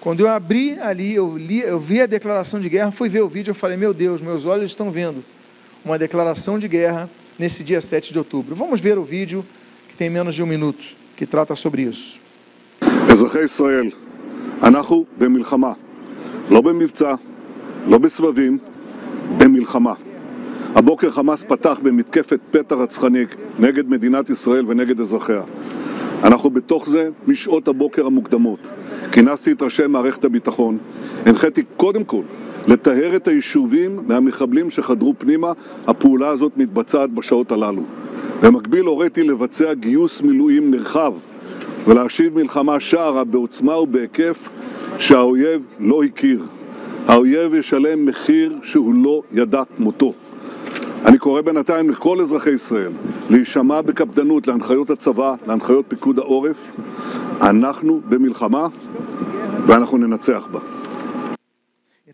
[0.00, 3.28] quando eu abri ali, eu, li, eu vi a declaração de guerra, fui ver o
[3.28, 5.22] vídeo, eu falei, meu Deus, meus olhos estão vendo
[5.88, 8.54] uma declaração de guerra nesse dia 7 de outubro.
[8.54, 9.44] Vamos ver o vídeo,
[9.88, 10.84] que tem menos de um minuto,
[11.16, 12.18] que trata sobre isso.
[16.50, 16.60] לא
[19.80, 19.94] לא.
[20.74, 23.24] הבוקר חמאס פתח במתקפת פתע רצחני
[23.58, 25.42] נגד מדינת ישראל ונגד אזרחיה.
[26.24, 28.68] אנחנו בתוך זה משעות הבוקר המוקדמות.
[29.12, 30.78] כינסתי את ראשי מערכת הביטחון,
[31.26, 32.22] הנחיתי קודם כל
[32.68, 35.52] לטהר את היישובים מהמחבלים שחדרו פנימה,
[35.86, 37.82] הפעולה הזאת מתבצעת בשעות הללו.
[38.42, 41.12] במקביל הוריתי לבצע גיוס מילואים נרחב
[41.86, 44.48] ולהשיב מלחמה שערה בעוצמה ובהיקף
[44.98, 46.42] שהאויב לא הכיר.
[47.06, 50.12] האויב ישלם מחיר שהוא לא ידע כמותו.
[51.04, 52.92] אני קורא בינתיים לכל אזרחי ישראל
[53.30, 56.56] להישמע בקפדנות להנחיות הצבא, להנחיות פיקוד העורף.
[57.42, 58.66] אנחנו במלחמה
[59.66, 60.60] ואנחנו ננצח בה.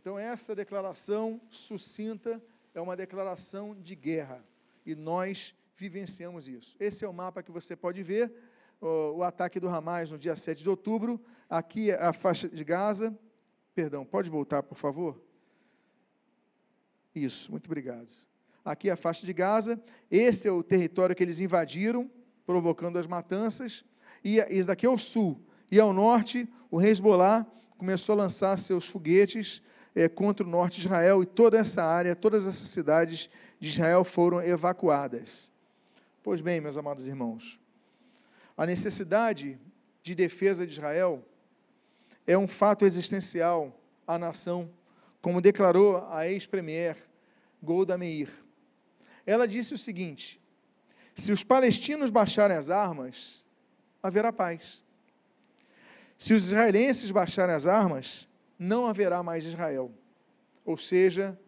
[0.04, 2.38] Então, essa declaração sucinta
[2.74, 4.44] é uma declaração de guerra
[4.84, 6.76] e nós vivenciamos isso.
[6.78, 8.30] Esse é o mapa que você pode ver,
[8.82, 11.18] o, o ataque do Hamas no dia 7 de outubro.
[11.48, 13.18] Aqui é a faixa de Gaza.
[13.74, 15.18] Perdão, pode voltar, por favor?
[17.14, 18.10] Isso, muito obrigado.
[18.62, 19.82] Aqui é a faixa de Gaza.
[20.10, 22.10] Esse é o território que eles invadiram,
[22.44, 23.86] provocando as matanças.
[24.22, 25.40] E esse daqui é o sul.
[25.70, 27.46] E ao norte, o Hezbollah
[27.78, 29.62] começou a lançar seus foguetes
[29.94, 33.30] é, contra o norte de Israel e toda essa área, todas essas cidades
[33.60, 35.50] de Israel foram evacuadas.
[36.22, 37.58] Pois bem, meus amados irmãos,
[38.56, 39.58] a necessidade
[40.02, 41.22] de defesa de Israel
[42.26, 44.70] é um fato existencial à nação,
[45.20, 46.96] como declarou a ex-premier
[47.62, 48.30] Golda Meir.
[49.26, 50.40] Ela disse o seguinte:
[51.14, 53.42] se os palestinos baixarem as armas,
[54.02, 54.82] haverá paz.
[56.18, 58.28] Se os israelenses baixarem as armas,
[58.58, 59.90] não haverá mais Israel.
[60.64, 61.38] Ou seja,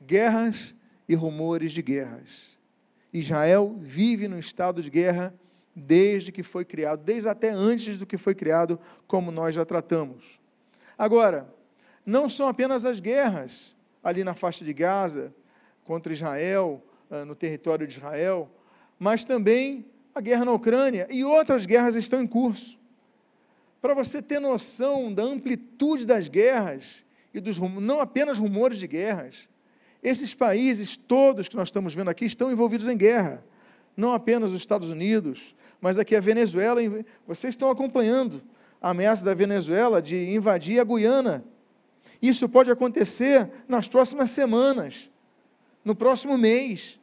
[0.00, 0.74] guerras
[1.08, 2.50] e rumores de guerras.
[3.12, 5.34] Israel vive no estado de guerra
[5.74, 10.38] desde que foi criado, desde até antes do que foi criado, como nós já tratamos.
[10.96, 11.52] Agora,
[12.04, 15.32] não são apenas as guerras ali na faixa de Gaza
[15.84, 18.48] contra Israel, ah, no território de Israel,
[18.98, 19.84] mas também
[20.14, 22.78] a guerra na Ucrânia e outras guerras estão em curso.
[23.80, 29.48] Para você ter noção da amplitude das guerras e dos não apenas rumores de guerras.
[30.02, 33.44] Esses países todos que nós estamos vendo aqui estão envolvidos em guerra.
[33.96, 36.80] Não apenas os Estados Unidos, mas aqui a Venezuela.
[37.26, 38.42] Vocês estão acompanhando
[38.80, 41.44] a ameaça da Venezuela de invadir a Guiana.
[42.20, 45.10] Isso pode acontecer nas próximas semanas,
[45.84, 46.98] no próximo mês.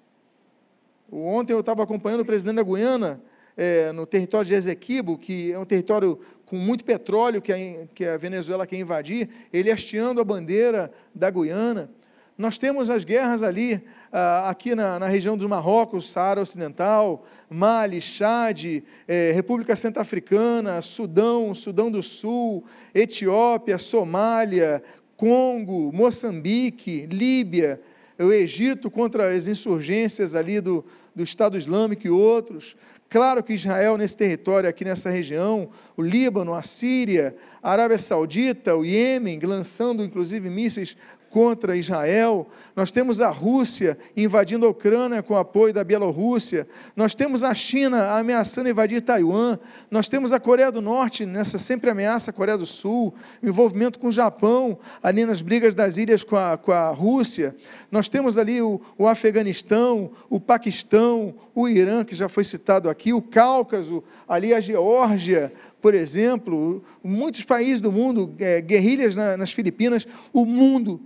[1.12, 3.22] Ontem eu estava acompanhando o presidente da Guiana
[3.56, 7.58] é, no território de Ezequibo, que é um território com muito petróleo que a,
[7.94, 11.90] que a Venezuela quer invadir, ele hasteando a bandeira da Guiana.
[12.38, 13.82] Nós temos as guerras ali,
[14.12, 21.54] ah, aqui na, na, região do Marrocos, Saara Ocidental, Mali, Chad, eh, República Centro-Africana, Sudão,
[21.56, 24.84] Sudão do Sul, Etiópia, Somália,
[25.18, 27.82] Congo, Moçambique, Líbia,
[28.20, 30.86] o Egito contra as insurgências ali do,
[31.18, 32.76] do Estado Islâmico e outros.
[33.10, 38.76] Claro que Israel, nesse território, aqui nessa região, o Líbano, a Síria, a Arábia Saudita,
[38.76, 40.96] o Iêmen, lançando inclusive mísseis
[41.30, 47.44] contra Israel, nós temos a Rússia invadindo a Ucrânia com apoio da Bielorrússia, nós temos
[47.44, 49.58] a China ameaçando invadir Taiwan,
[49.90, 54.00] nós temos a Coreia do Norte, nessa sempre ameaça a Coreia do Sul, o envolvimento
[54.00, 57.56] com o Japão, ali nas brigas das ilhas com a, com a Rússia,
[57.92, 63.14] nós temos ali o, o Afeganistão, o Paquistão, o Irã, que já foi citado aqui,
[63.14, 69.52] o Cáucaso, ali a Geórgia, por exemplo, muitos países do mundo, é, guerrilhas na, nas
[69.52, 71.00] Filipinas, o mundo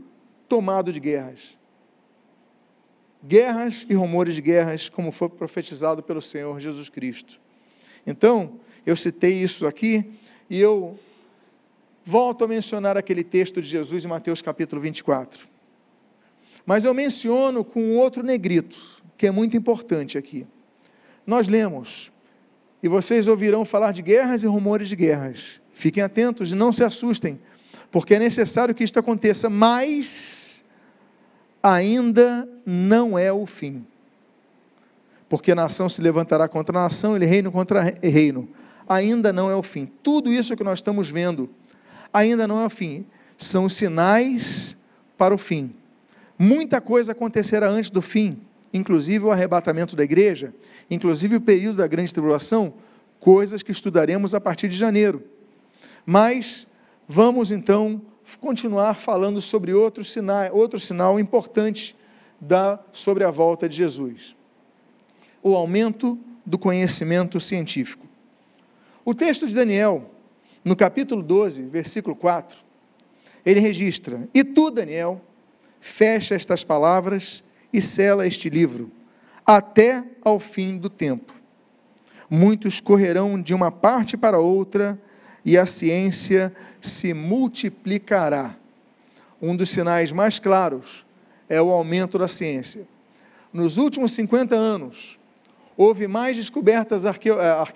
[0.47, 1.57] tomado de guerras.
[3.23, 7.39] Guerras e rumores de guerras, como foi profetizado pelo Senhor Jesus Cristo.
[8.07, 10.05] Então, eu citei isso aqui
[10.49, 10.97] e eu
[12.05, 15.47] volto a mencionar aquele texto de Jesus em Mateus capítulo 24.
[16.65, 18.77] Mas eu menciono com outro negrito,
[19.17, 20.47] que é muito importante aqui.
[21.25, 22.10] Nós lemos,
[22.81, 25.61] e vocês ouvirão falar de guerras e rumores de guerras.
[25.73, 27.39] Fiquem atentos e não se assustem,
[27.91, 30.63] porque é necessário que isto aconteça, mas
[31.61, 33.85] ainda não é o fim.
[35.29, 38.49] Porque nação se levantará contra nação, e reino contra reino.
[38.87, 39.89] Ainda não é o fim.
[40.03, 41.49] Tudo isso que nós estamos vendo,
[42.11, 43.05] ainda não é o fim.
[43.37, 44.75] São sinais
[45.17, 45.73] para o fim.
[46.37, 48.37] Muita coisa acontecerá antes do fim,
[48.73, 50.53] inclusive o arrebatamento da igreja,
[50.89, 52.73] inclusive o período da grande tribulação,
[53.19, 55.23] coisas que estudaremos a partir de janeiro.
[56.05, 56.67] Mas
[57.07, 58.01] vamos então
[58.39, 61.95] continuar falando sobre outro sinal, outro sinal importante
[62.39, 64.35] da, sobre a volta de Jesus:
[65.43, 68.05] o aumento do conhecimento científico.
[69.03, 70.09] O texto de Daniel,
[70.63, 72.57] no capítulo 12, versículo 4,
[73.45, 75.21] ele registra: E tu, Daniel,
[75.79, 78.91] fecha estas palavras e sela este livro,
[79.45, 81.33] até ao fim do tempo.
[82.29, 84.97] Muitos correrão de uma parte para outra,
[85.43, 88.55] e a ciência se multiplicará.
[89.41, 91.05] Um dos sinais mais claros
[91.49, 92.87] é o aumento da ciência.
[93.51, 95.17] Nos últimos 50 anos,
[95.75, 97.11] houve mais descobertas eh,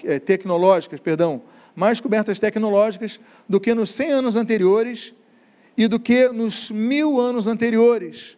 [0.04, 1.42] eh, tecnológicas, perdão,
[1.76, 5.14] mais descobertas tecnológicas do que nos 100 anos anteriores
[5.76, 8.35] e do que nos mil anos anteriores.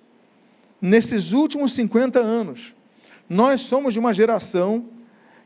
[0.88, 2.74] Nesses últimos 50 anos,
[3.28, 4.86] nós somos de uma geração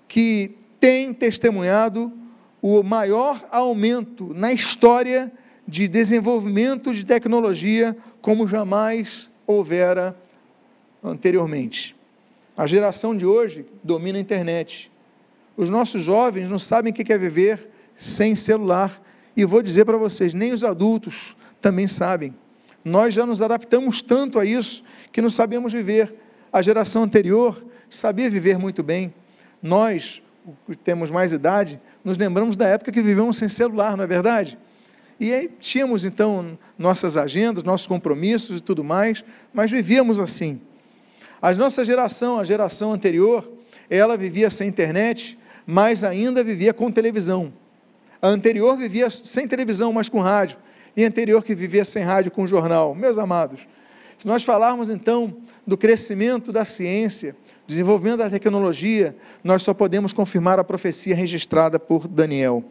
[0.08, 2.14] que tem testemunhado
[2.62, 5.32] o maior aumento na história
[5.68, 10.16] de desenvolvimento de tecnologia como jamais houvera
[11.04, 11.96] anteriormente.
[12.56, 14.92] A geração de hoje domina a internet.
[15.58, 19.02] Os nossos jovens não sabem o que é viver sem celular.
[19.36, 22.32] E vou dizer para vocês, nem os adultos também sabem.
[22.84, 26.14] Nós já nos adaptamos tanto a isso que não sabemos viver.
[26.52, 29.14] A geração anterior sabia viver muito bem.
[29.62, 30.22] Nós,
[30.66, 34.58] que temos mais idade, nos lembramos da época que vivemos sem celular, não é verdade?
[35.20, 40.60] E aí tínhamos então nossas agendas, nossos compromissos e tudo mais, mas vivíamos assim.
[41.40, 43.48] A nossa geração, a geração anterior,
[43.90, 47.54] ela vivia sem internet, mas ainda vivia com televisão.
[48.22, 50.58] A anterior vivia sem televisão, mas com rádio.
[50.96, 52.94] E anterior que vivia sem rádio, com jornal.
[52.94, 53.62] Meus amados,
[54.18, 60.60] se nós falarmos então do crescimento da ciência, desenvolvimento da tecnologia, nós só podemos confirmar
[60.60, 62.64] a profecia registrada por Daniel.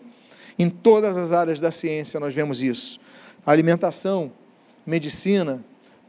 [0.58, 3.00] Em todas as áreas da ciência nós vemos isso:
[3.46, 4.30] alimentação,
[4.86, 5.64] medicina,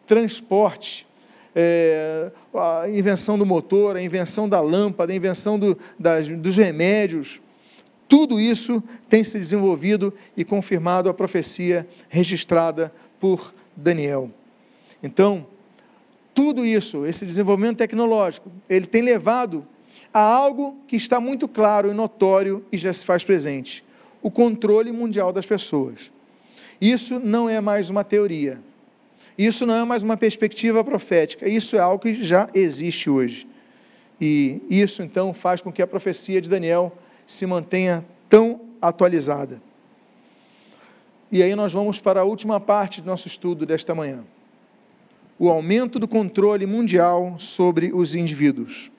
[0.06, 1.08] transporte,
[1.56, 7.40] é, a invenção do motor, a invenção da lâmpada, a invenção do, das, dos remédios.
[8.12, 14.30] Tudo isso tem se desenvolvido e confirmado a profecia registrada por Daniel.
[15.02, 15.48] Então,
[16.34, 19.66] tudo isso, esse desenvolvimento tecnológico, ele tem levado
[20.14, 23.82] a algo que está muito claro e notório e já se faz presente:
[24.22, 26.12] o controle mundial das pessoas.
[26.82, 28.60] Isso não é mais uma teoria.
[29.38, 31.48] Isso não é mais uma perspectiva profética.
[31.48, 33.48] Isso é algo que já existe hoje.
[34.20, 36.92] E isso então faz com que a profecia de Daniel
[37.32, 39.62] se mantenha tão atualizada.
[41.32, 44.20] E aí nós vamos para a última parte do nosso estudo desta manhã.
[45.40, 48.92] O aumento do controle mundial sobre os indivíduos.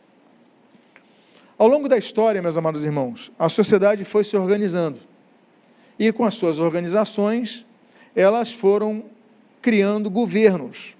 [1.59, 4.99] Ao longo da história, meus amados irmãos, a sociedade foi se organizando.
[5.99, 7.67] E com as suas organizações,
[8.17, 9.05] elas foram
[9.61, 10.97] criando governos.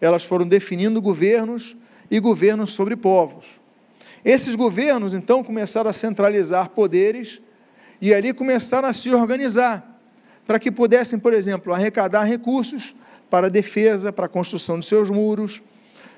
[0.00, 1.76] Elas foram definindo governos
[2.08, 3.57] e governos sobre povos.
[4.28, 7.40] Esses governos, então, começaram a centralizar poderes
[7.98, 9.98] e ali começaram a se organizar
[10.46, 12.94] para que pudessem, por exemplo, arrecadar recursos
[13.30, 15.62] para a defesa, para a construção de seus muros,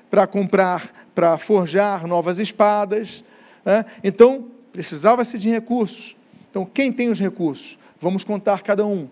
[0.09, 3.23] para comprar, para forjar novas espadas.
[3.63, 3.85] Né?
[4.03, 6.13] Então, precisava-se de recursos.
[6.49, 7.79] Então, quem tem os recursos?
[7.97, 9.07] Vamos contar cada um.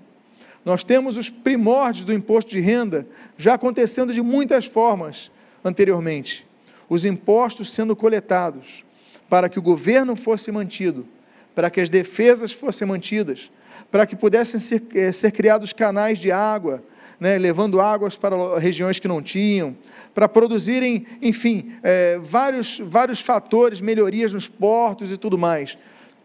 [0.66, 3.08] Nós temos os primórdios do imposto de renda
[3.38, 5.32] já acontecendo de muitas formas
[5.64, 6.50] anteriormente
[6.90, 8.84] os impostos sendo coletados,
[9.30, 11.06] para que o governo fosse mantido,
[11.54, 13.50] para que as defesas fossem mantidas,
[13.92, 16.84] para que pudessem ser, eh, ser criados canais de água,
[17.20, 19.76] né, levando águas para regiões que não tinham,
[20.14, 25.78] para produzirem, enfim, eh, vários, vários fatores, melhorias nos portos e tudo mais.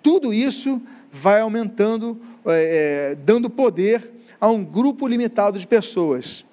[0.03, 6.45] Tudo isso vai aumentando, eh, dando poder a um grupo limitado de pessoas.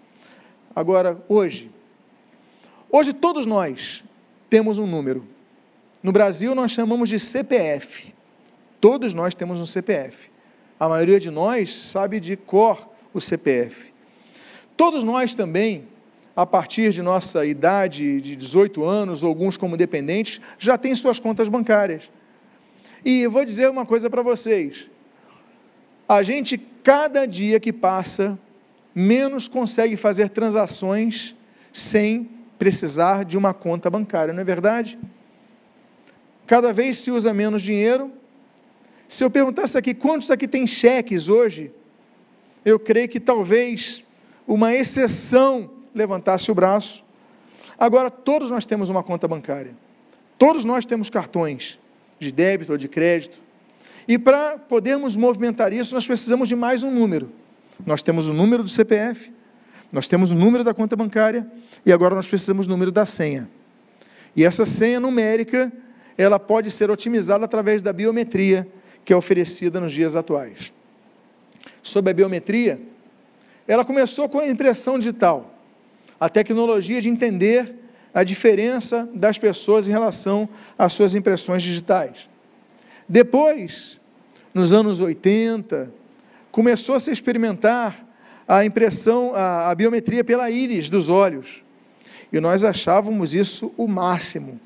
[0.76, 1.70] Agora, hoje,
[2.94, 4.04] Hoje todos nós
[4.50, 5.26] temos um número.
[6.04, 8.14] No Brasil nós chamamos de CPF.
[8.80, 10.32] Todos nós temos um CPF.
[10.80, 13.94] A maioria de nós sabe de cor o CPF.
[14.76, 15.88] Todos nós também,
[16.36, 21.48] a partir de nossa idade de 18 anos, alguns como dependentes, já têm suas contas
[21.48, 22.10] bancárias.
[23.06, 24.88] E eu vou dizer uma coisa para vocês.
[26.10, 28.38] A gente, cada dia que passa,
[28.94, 31.36] menos consegue fazer transações
[31.72, 34.98] sem precisar de uma conta bancária, não é verdade?
[36.52, 38.12] Cada vez se usa menos dinheiro.
[39.08, 41.72] Se eu perguntasse aqui quantos aqui tem cheques hoje,
[42.66, 44.04] eu creio que talvez
[44.46, 47.06] uma exceção levantasse o braço.
[47.80, 49.74] Agora, todos nós temos uma conta bancária.
[50.38, 51.80] Todos nós temos cartões
[52.20, 53.40] de débito ou de crédito.
[54.06, 57.32] E para podermos movimentar isso, nós precisamos de mais um número.
[57.86, 59.32] Nós temos o número do CPF,
[59.90, 61.50] nós temos o número da conta bancária
[61.86, 63.50] e agora nós precisamos do número da senha.
[64.36, 65.72] E essa senha numérica,
[66.22, 68.68] ela pode ser otimizada através da biometria
[69.04, 70.72] que é oferecida nos dias atuais.
[71.82, 72.80] Sobre a biometria,
[73.68, 75.56] ela começou com a impressão digital,
[76.20, 77.74] a tecnologia de entender
[78.14, 82.30] a diferença das pessoas em relação às suas impressões digitais.
[83.08, 84.00] Depois,
[84.54, 85.92] nos anos 80,
[86.52, 88.06] começou a se experimentar
[88.48, 91.64] a impressão, a, a biometria pela íris dos olhos.
[92.32, 94.60] E nós achávamos isso o máximo.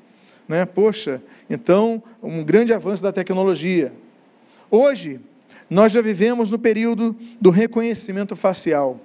[0.48, 0.64] Né?
[0.64, 3.92] Poxa, então, um grande avanço da tecnologia.
[4.70, 5.20] Hoje,
[5.68, 9.00] nós já vivemos no período do reconhecimento facial,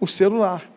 [0.00, 0.70] o celular.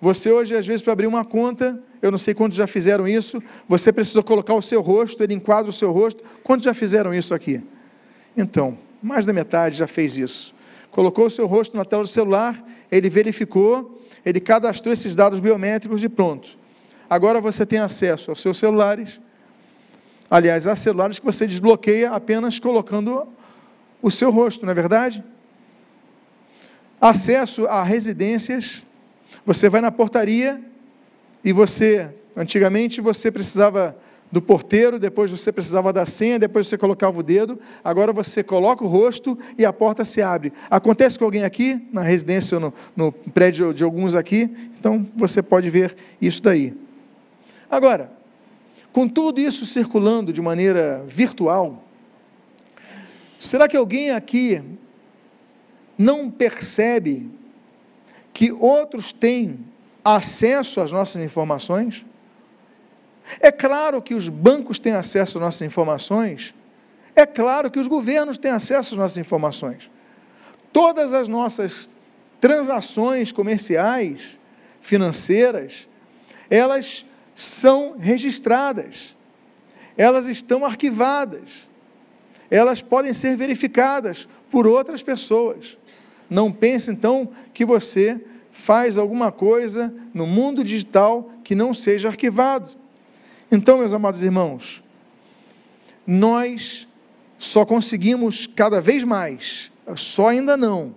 [0.00, 3.42] Você hoje, às vezes, para abrir uma conta, eu não sei quantos já fizeram isso,
[3.66, 6.22] você precisa colocar o seu rosto, ele enquadra o seu rosto.
[6.42, 7.62] Quantos já fizeram isso aqui?
[8.36, 10.54] Então, mais da metade já fez isso
[10.94, 16.00] colocou o seu rosto na tela do celular, ele verificou, ele cadastrou esses dados biométricos
[16.00, 16.56] de pronto.
[17.14, 19.20] Agora você tem acesso aos seus celulares,
[20.28, 23.28] aliás, há celulares que você desbloqueia apenas colocando
[24.02, 25.22] o seu rosto, não é verdade?
[27.00, 28.82] Acesso a residências,
[29.46, 30.60] você vai na portaria
[31.44, 33.96] e você, antigamente você precisava
[34.32, 38.82] do porteiro, depois você precisava da senha, depois você colocava o dedo, agora você coloca
[38.82, 40.52] o rosto e a porta se abre.
[40.68, 44.50] Acontece com alguém aqui, na residência ou no, no prédio de alguns aqui,
[44.80, 46.74] então você pode ver isso daí.
[47.70, 48.10] Agora,
[48.92, 51.82] com tudo isso circulando de maneira virtual,
[53.38, 54.62] será que alguém aqui
[55.98, 57.28] não percebe
[58.32, 59.58] que outros têm
[60.04, 62.04] acesso às nossas informações?
[63.40, 66.54] É claro que os bancos têm acesso às nossas informações,
[67.16, 69.90] é claro que os governos têm acesso às nossas informações.
[70.72, 71.88] Todas as nossas
[72.40, 74.38] transações comerciais,
[74.80, 75.86] financeiras,
[76.50, 77.04] elas
[77.34, 79.16] são registradas,
[79.96, 81.68] elas estão arquivadas,
[82.50, 85.76] elas podem ser verificadas por outras pessoas.
[86.28, 88.20] Não pense então que você
[88.50, 92.70] faz alguma coisa no mundo digital que não seja arquivado.
[93.50, 94.82] Então, meus amados irmãos,
[96.06, 96.88] nós
[97.38, 100.94] só conseguimos cada vez mais, só ainda não,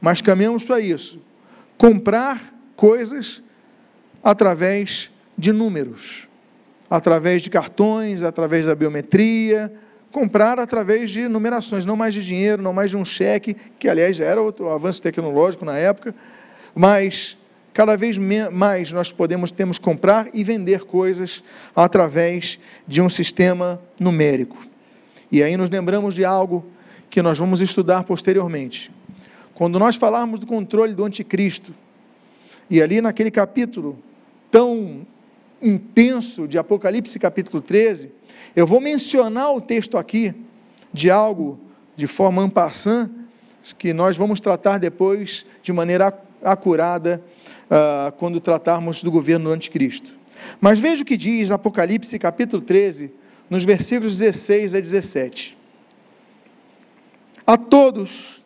[0.00, 1.20] mas caminhamos para isso,
[1.76, 3.42] comprar coisas
[4.22, 6.26] através de números,
[6.90, 9.72] através de cartões, através da biometria,
[10.10, 14.16] comprar através de numerações, não mais de dinheiro, não mais de um cheque, que aliás
[14.16, 16.14] já era outro avanço tecnológico na época,
[16.74, 17.38] mas
[17.72, 21.44] cada vez mais nós podemos temos comprar e vender coisas
[21.76, 24.66] através de um sistema numérico.
[25.30, 26.66] E aí nos lembramos de algo
[27.08, 28.90] que nós vamos estudar posteriormente.
[29.54, 31.72] Quando nós falarmos do controle do anticristo,
[32.70, 33.98] e ali naquele capítulo
[34.50, 35.06] tão
[35.60, 38.10] intenso de Apocalipse capítulo 13,
[38.54, 40.34] eu vou mencionar o texto aqui
[40.92, 41.58] de algo
[41.96, 43.10] de forma ampassã,
[43.76, 47.22] que nós vamos tratar depois de maneira acurada
[47.66, 50.14] uh, quando tratarmos do governo do anticristo.
[50.60, 53.10] Mas veja o que diz Apocalipse capítulo 13,
[53.50, 55.58] nos versículos 16 a 17.
[57.46, 58.42] A todos,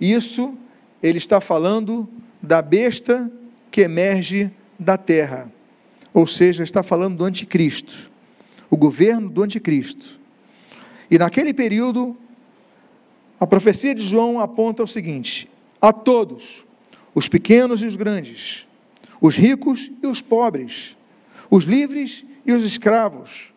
[0.00, 0.54] isso
[1.02, 2.08] ele está falando
[2.42, 3.30] da besta
[3.70, 5.50] que emerge da terra,
[6.14, 8.08] ou seja, está falando do anticristo,
[8.70, 10.20] o governo do anticristo.
[11.10, 12.16] E naquele período,
[13.38, 15.50] a profecia de João aponta o seguinte:
[15.80, 16.64] a todos,
[17.14, 18.64] os pequenos e os grandes,
[19.20, 20.96] os ricos e os pobres,
[21.50, 23.52] os livres e os escravos,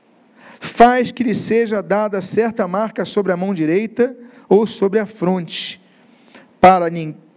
[0.60, 4.18] faz que lhe seja dada certa marca sobre a mão direita
[4.49, 5.80] ou sobre a fronte,
[6.60, 6.88] para,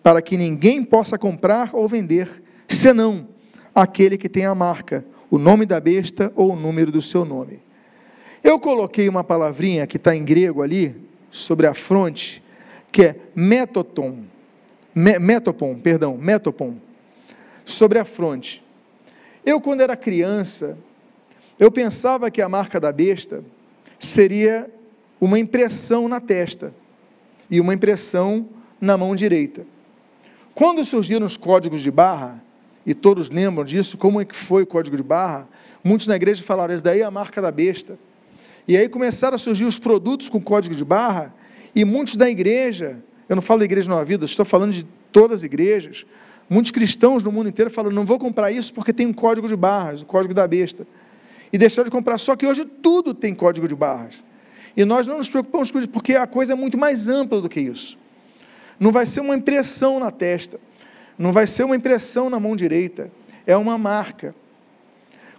[0.02, 3.28] para que ninguém possa comprar ou vender, senão
[3.74, 7.60] aquele que tem a marca, o nome da besta ou o número do seu nome.
[8.42, 10.96] Eu coloquei uma palavrinha que está em grego ali,
[11.30, 12.42] sobre a fronte,
[12.90, 14.24] que é metoton,
[14.94, 16.74] me, metopon, perdão, metopon,
[17.64, 18.64] sobre a fronte.
[19.44, 20.76] Eu, quando era criança,
[21.58, 23.44] eu pensava que a marca da besta
[23.98, 24.68] seria
[25.20, 26.74] uma impressão na testa
[27.50, 28.48] e uma impressão
[28.80, 29.64] na mão direita.
[30.54, 32.42] Quando surgiram os códigos de barra,
[32.86, 35.48] e todos lembram disso, como é que foi o código de barra,
[35.84, 37.98] muitos na igreja falaram, esse daí é a marca da besta.
[38.66, 41.34] E aí começaram a surgir os produtos com código de barra,
[41.74, 45.40] e muitos da igreja, eu não falo da igreja Nova Vida, estou falando de todas
[45.40, 46.04] as igrejas,
[46.48, 49.54] muitos cristãos no mundo inteiro falam, não vou comprar isso porque tem um código de
[49.54, 50.86] barras, o código da besta
[51.52, 52.18] e deixaram de comprar.
[52.18, 54.14] Só que hoje tudo tem código de barras.
[54.76, 57.48] E nós não nos preocupamos com isso, porque a coisa é muito mais ampla do
[57.48, 57.98] que isso.
[58.78, 60.60] Não vai ser uma impressão na testa,
[61.20, 63.12] não vai ser uma impressão na mão direita,
[63.46, 64.34] é uma marca.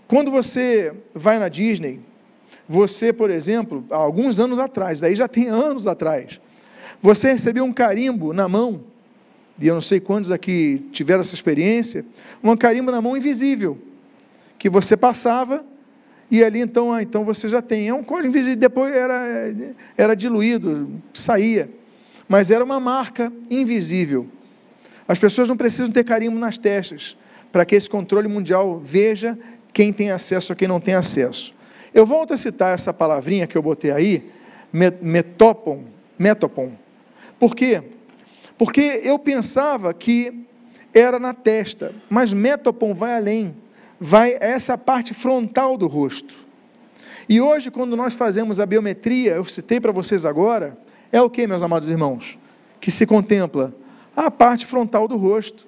[0.07, 1.99] Quando você vai na Disney,
[2.69, 6.39] você, por exemplo, há alguns anos atrás, daí já tem anos atrás,
[7.01, 8.81] você recebeu um carimbo na mão,
[9.59, 12.05] e eu não sei quantos aqui tiveram essa experiência,
[12.43, 13.75] um carimbo na mão invisível,
[14.59, 15.65] que você passava
[16.29, 17.87] e ali então, ah, então você já tem.
[17.87, 19.55] É um código invisível, depois era,
[19.97, 21.69] era diluído, saía.
[22.29, 24.27] Mas era uma marca invisível.
[25.11, 27.17] As pessoas não precisam ter carimbo nas testas
[27.51, 29.37] para que esse controle mundial veja
[29.73, 31.53] quem tem acesso a quem não tem acesso.
[31.93, 34.31] Eu volto a citar essa palavrinha que eu botei aí,
[34.71, 35.83] metopon,
[36.17, 36.71] metopon.
[37.37, 37.83] Por quê?
[38.57, 40.45] Porque eu pensava que
[40.93, 43.53] era na testa, mas metopon vai além
[43.99, 46.33] vai essa parte frontal do rosto.
[47.27, 50.77] E hoje, quando nós fazemos a biometria, eu citei para vocês agora,
[51.11, 52.39] é o que, meus amados irmãos?
[52.79, 53.75] Que se contempla
[54.15, 55.67] a parte frontal do rosto.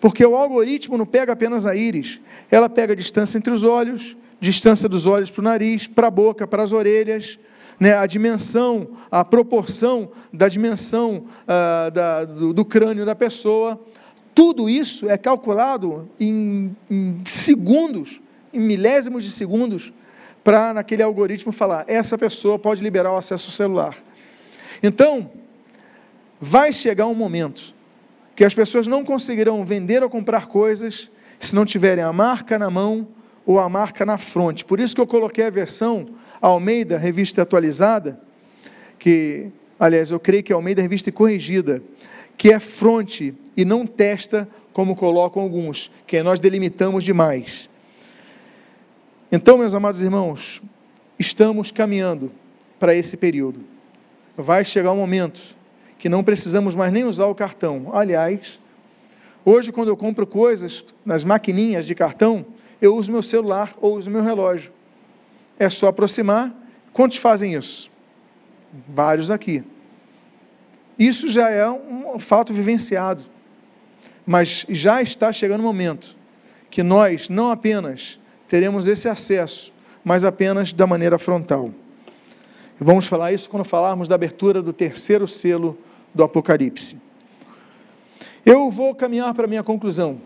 [0.00, 2.20] Porque o algoritmo não pega apenas a íris,
[2.50, 6.10] ela pega a distância entre os olhos, distância dos olhos para o nariz, para a
[6.10, 7.38] boca, para as orelhas,
[7.78, 13.80] né, a dimensão, a proporção da dimensão uh, da, do, do crânio da pessoa,
[14.34, 18.20] tudo isso é calculado em, em segundos,
[18.52, 19.92] em milésimos de segundos,
[20.42, 23.96] para naquele algoritmo falar: essa pessoa pode liberar o acesso celular.
[24.82, 25.30] Então,
[26.44, 27.72] vai chegar um momento
[28.34, 32.68] que as pessoas não conseguirão vender ou comprar coisas se não tiverem a marca na
[32.68, 33.06] mão
[33.46, 34.64] ou a marca na fronte.
[34.64, 36.08] Por isso que eu coloquei a versão
[36.40, 38.20] Almeida, revista atualizada,
[38.98, 41.80] que, aliás, eu creio que é Almeida, revista corrigida,
[42.36, 47.70] que é fronte e não testa, como colocam alguns, que nós delimitamos demais.
[49.30, 50.60] Então, meus amados irmãos,
[51.16, 52.32] estamos caminhando
[52.80, 53.60] para esse período.
[54.36, 55.40] Vai chegar um momento
[56.02, 57.90] que não precisamos mais nem usar o cartão.
[57.94, 58.58] Aliás,
[59.44, 62.44] hoje, quando eu compro coisas nas maquininhas de cartão,
[62.80, 64.72] eu uso meu celular ou uso meu relógio.
[65.56, 66.52] É só aproximar.
[66.92, 67.88] Quantos fazem isso?
[68.88, 69.62] Vários aqui.
[70.98, 73.22] Isso já é um fato vivenciado.
[74.26, 76.16] Mas já está chegando o momento
[76.68, 79.72] que nós não apenas teremos esse acesso,
[80.02, 81.70] mas apenas da maneira frontal.
[82.80, 85.78] Vamos falar isso quando falarmos da abertura do terceiro selo
[86.14, 86.96] do Apocalipse.
[88.44, 90.20] Eu vou caminhar para a minha conclusão,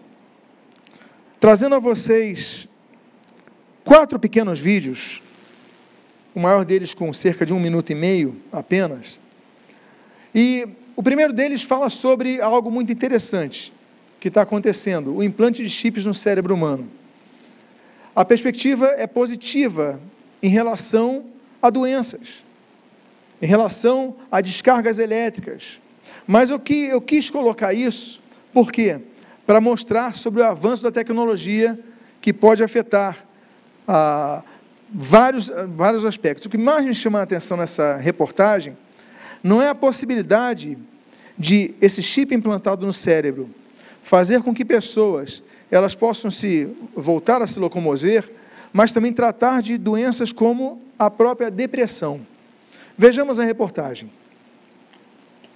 [1.38, 2.68] trazendo a vocês
[3.84, 5.22] quatro pequenos vídeos,
[6.34, 9.18] o maior deles com cerca de um minuto e meio apenas.
[10.34, 13.72] E o primeiro deles fala sobre algo muito interessante
[14.18, 16.88] que está acontecendo: o implante de chips no cérebro humano.
[18.14, 20.00] A perspectiva é positiva
[20.42, 21.26] em relação
[21.60, 22.44] a doenças,
[23.40, 25.78] em relação a descargas elétricas.
[26.26, 28.20] Mas o que eu quis colocar isso,
[28.52, 28.98] por quê?
[29.46, 31.78] Para mostrar sobre o avanço da tecnologia
[32.20, 33.24] que pode afetar
[33.86, 34.42] ah,
[34.92, 36.46] vários, vários aspectos.
[36.46, 38.76] O que mais me chama a atenção nessa reportagem
[39.42, 40.76] não é a possibilidade
[41.38, 43.48] de esse chip implantado no cérebro
[44.02, 48.30] fazer com que pessoas elas possam se voltar a se locomover,
[48.72, 52.20] mas também tratar de doenças como a própria depressão.
[52.98, 54.10] Vejamos a reportagem.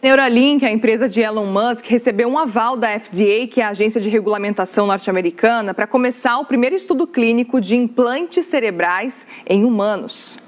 [0.03, 4.01] Neuralink, a empresa de Elon Musk, recebeu um aval da FDA, que é a agência
[4.01, 10.39] de regulamentação norte-americana, para começar o primeiro estudo clínico de implantes cerebrais em humanos.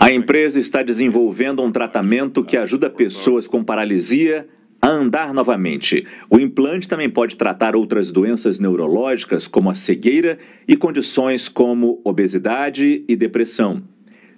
[0.00, 4.48] A empresa está desenvolvendo um tratamento que ajuda pessoas com paralisia
[4.82, 6.04] a andar novamente.
[6.28, 13.04] O implante também pode tratar outras doenças neurológicas, como a cegueira, e condições como obesidade
[13.08, 13.93] e depressão.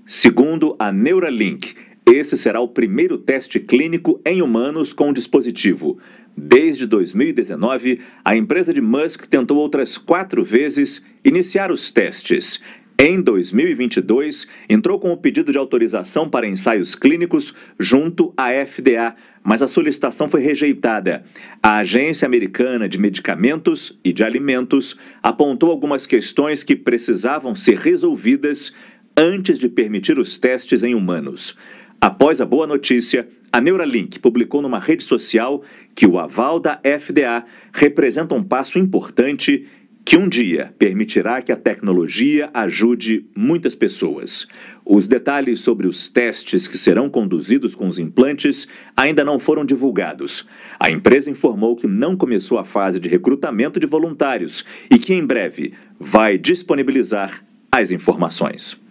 [0.09, 1.75] Segundo a Neuralink,
[2.07, 5.99] esse será o primeiro teste clínico em humanos com o dispositivo.
[6.37, 12.63] Desde 2019, a empresa de Musk tentou outras quatro vezes iniciar os testes.
[12.97, 19.61] Em 2022, entrou com o pedido de autorização para ensaios clínicos junto à FDA, mas
[19.61, 21.25] a solicitação foi rejeitada.
[21.61, 28.73] A Agência Americana de Medicamentos e de Alimentos apontou algumas questões que precisavam ser resolvidas
[29.17, 31.57] antes de permitir os testes em humanos.
[32.01, 35.63] Após a boa notícia, a Neuralink publicou numa rede social
[35.95, 39.67] que o aval da FDA representa um passo importante
[40.05, 44.47] que um dia permitirá que a tecnologia ajude muitas pessoas.
[44.85, 50.47] Os detalhes sobre os testes que serão conduzidos com os implantes ainda não foram divulgados.
[50.79, 55.27] A empresa informou que não começou a fase de recrutamento de voluntários e que em
[55.27, 58.86] breve vai disponibilizar as informações.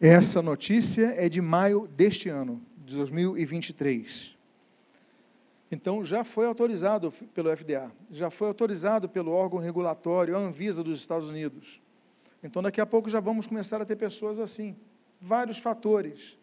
[0.00, 4.36] Essa notícia é de maio deste ano, de 2023.
[5.72, 11.00] Então, já foi autorizado pelo FDA, já foi autorizado pelo órgão regulatório, a Anvisa dos
[11.00, 11.80] Estados Unidos.
[12.42, 14.76] Então, daqui a pouco já vamos começar a ter pessoas assim.
[15.18, 16.36] Vários fatores.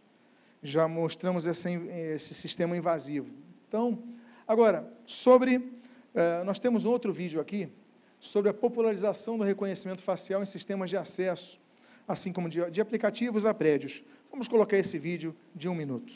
[0.64, 3.30] Já mostramos esse, sistema invasivo.
[3.68, 4.02] Então,
[4.48, 5.72] agora, sobre.
[6.16, 7.70] Eh, nós temos outro vídeo aqui
[8.20, 11.62] sobre a popularização do reconhecimento facial em sistemas de acesso
[12.08, 14.04] assim como de, de aplicativos a prédios.
[14.32, 16.14] Vamos colocar esse vídeo de um minuto.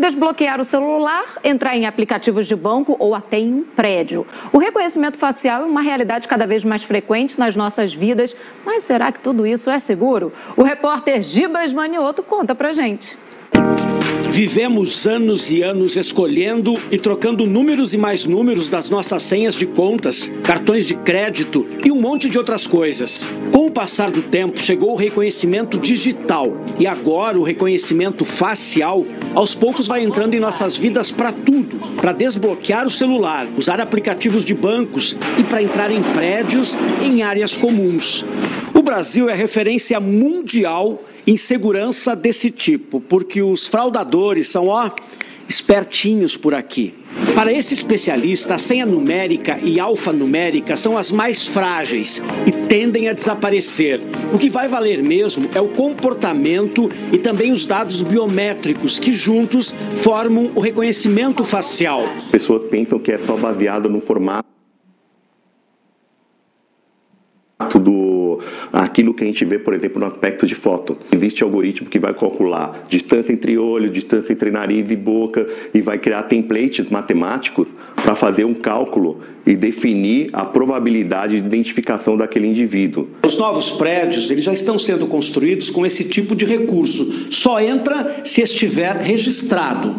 [0.00, 4.26] desbloquear o celular, entrar em aplicativos de banco ou até em um prédio.
[4.52, 8.34] O reconhecimento facial é uma realidade cada vez mais frequente nas nossas vidas,
[8.64, 10.32] mas será que tudo isso é seguro?
[10.56, 13.16] O repórter Gibas Manioto conta pra gente.
[14.30, 19.66] Vivemos anos e anos escolhendo e trocando números e mais números das nossas senhas de
[19.66, 23.26] contas, cartões de crédito e um monte de outras coisas.
[23.52, 29.54] Com o passar do tempo, chegou o reconhecimento digital e agora o reconhecimento facial, aos
[29.54, 34.54] poucos vai entrando em nossas vidas para tudo, para desbloquear o celular, usar aplicativos de
[34.54, 38.26] bancos e para entrar em prédios em áreas comuns.
[38.74, 44.90] O Brasil é referência mundial insegurança desse tipo, porque os fraudadores são, ó,
[45.48, 46.94] espertinhos por aqui.
[47.34, 53.12] Para esse especialista, a senha numérica e alfanumérica são as mais frágeis e tendem a
[53.12, 54.00] desaparecer.
[54.32, 59.74] O que vai valer mesmo é o comportamento e também os dados biométricos que juntos
[59.96, 62.02] formam o reconhecimento facial.
[62.30, 64.48] Pessoas pensam que é só baseado no formato
[67.80, 68.09] do
[68.72, 70.96] aquilo que a gente vê, por exemplo, no aspecto de foto.
[71.14, 75.98] Existe algoritmo que vai calcular distância entre olho, distância entre nariz e boca e vai
[75.98, 83.08] criar templates matemáticos para fazer um cálculo e definir a probabilidade de identificação daquele indivíduo.
[83.24, 87.32] Os novos prédios, eles já estão sendo construídos com esse tipo de recurso.
[87.32, 89.94] Só entra se estiver registrado.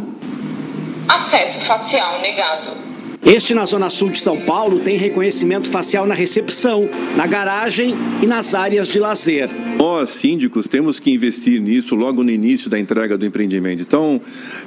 [1.08, 2.91] Acesso facial negado.
[3.24, 8.26] Este na Zona Sul de São Paulo tem reconhecimento facial na recepção, na garagem e
[8.26, 9.50] nas áreas de lazer.
[9.78, 13.82] Nós, síndicos, temos que investir nisso logo no início da entrega do empreendimento.
[13.82, 14.20] Então,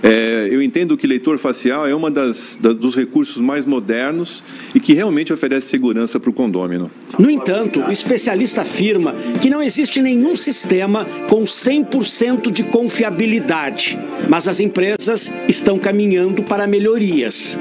[0.03, 4.43] é, eu entendo que leitor facial é das, dos recursos mais modernos
[4.73, 6.91] e que realmente oferece segurança para o condômino.
[7.19, 13.99] No entanto, o especialista afirma que não existe nenhum sistema com 100% de confiabilidade,
[14.29, 17.59] mas as empresas estão caminhando para melhorias.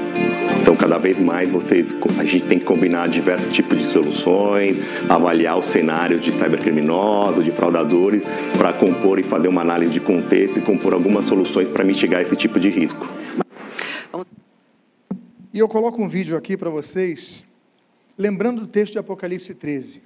[0.64, 4.78] Então, cada vez mais vocês, a gente tem que combinar diversos tipos de soluções,
[5.10, 8.22] avaliar os cenários de cybercriminosos, de fraudadores,
[8.56, 12.34] para compor e fazer uma análise de contexto e compor algumas soluções para mitigar esse
[12.34, 13.06] tipo de risco.
[15.52, 17.44] E eu coloco um vídeo aqui para vocês,
[18.16, 20.00] lembrando do texto de Apocalipse 13.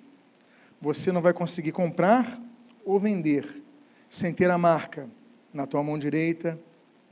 [0.80, 2.36] Você não vai conseguir comprar
[2.84, 3.62] ou vender
[4.11, 5.09] sem ter a marca
[5.54, 6.59] na tua mão direita,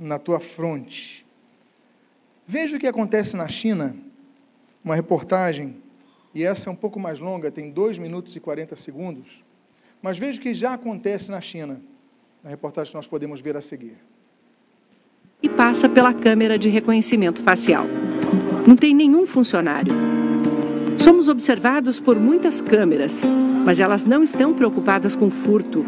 [0.00, 1.25] na tua fronte
[2.48, 3.96] Veja o que acontece na China,
[4.84, 5.76] uma reportagem,
[6.32, 9.42] e essa é um pouco mais longa, tem 2 minutos e 40 segundos,
[10.00, 11.80] mas veja o que já acontece na China,
[12.44, 13.96] na reportagem que nós podemos ver a seguir.
[15.42, 17.84] E passa pela câmera de reconhecimento facial.
[18.64, 19.92] Não tem nenhum funcionário.
[20.98, 23.22] Somos observados por muitas câmeras,
[23.64, 25.84] mas elas não estão preocupadas com furto.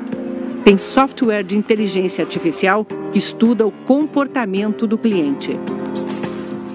[0.65, 5.53] Tem software de inteligência artificial que estuda o comportamento do cliente.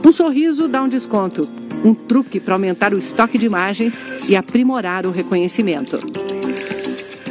[0.05, 1.41] Um sorriso dá um desconto.
[1.83, 5.99] Um truque para aumentar o estoque de imagens e aprimorar o reconhecimento.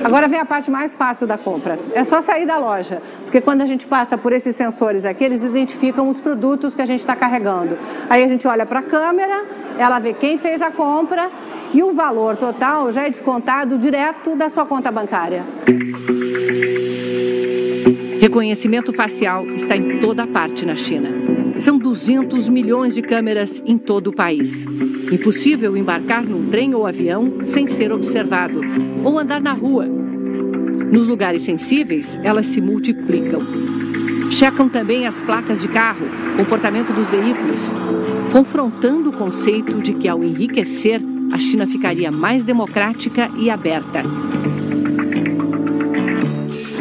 [0.02, 1.78] Agora vem a parte mais fácil da compra.
[1.92, 5.42] É só sair da loja, porque quando a gente passa por esses sensores aqui, eles
[5.42, 7.78] identificam os produtos que a gente está carregando.
[8.10, 9.44] Aí a gente olha para a câmera,
[9.78, 11.30] ela vê quem fez a compra
[11.72, 15.44] e o valor total já é descontado direto da sua conta bancária.
[18.20, 21.41] Reconhecimento facial está em toda parte na China.
[21.62, 24.64] São 200 milhões de câmeras em todo o país.
[25.12, 28.60] Impossível embarcar num trem ou avião sem ser observado,
[29.04, 29.86] ou andar na rua.
[29.86, 33.40] Nos lugares sensíveis, elas se multiplicam.
[34.28, 36.04] Checam também as placas de carro,
[36.36, 37.70] comportamento dos veículos,
[38.32, 41.00] confrontando o conceito de que, ao enriquecer,
[41.30, 44.02] a China ficaria mais democrática e aberta.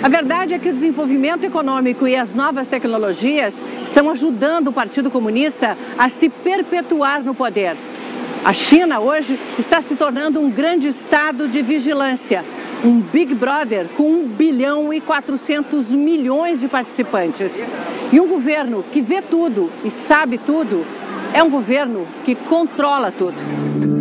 [0.02, 3.54] A verdade é que o desenvolvimento econômico e as novas tecnologias
[3.92, 7.76] estão ajudando o Partido Comunista a se perpetuar no poder.
[8.44, 12.44] A China hoje está se tornando um grande estado de vigilância,
[12.84, 17.52] um Big Brother com 1 bilhão e 400 milhões de participantes.
[18.12, 20.86] E um governo que vê tudo e sabe tudo
[21.34, 24.01] é um governo que controla tudo.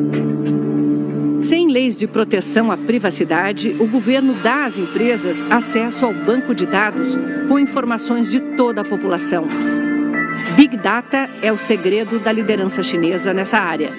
[1.50, 6.64] Sem leis de proteção à privacidade, o governo dá às empresas acesso ao banco de
[6.64, 9.48] dados com informações de toda a população.
[10.54, 13.90] Big Data é o segredo da liderança chinesa nessa área.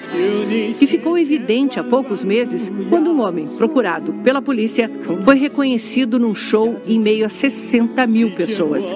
[0.80, 4.90] E ficou evidente há poucos meses quando um homem procurado pela polícia
[5.22, 8.90] foi reconhecido num show em meio a 60 mil pessoas.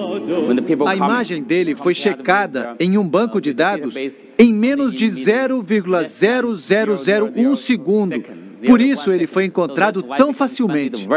[0.87, 3.93] A imagem dele foi checada em um banco de dados
[4.39, 8.46] em menos de 0,0001 segundo.
[8.65, 11.07] Por isso ele foi encontrado tão facilmente.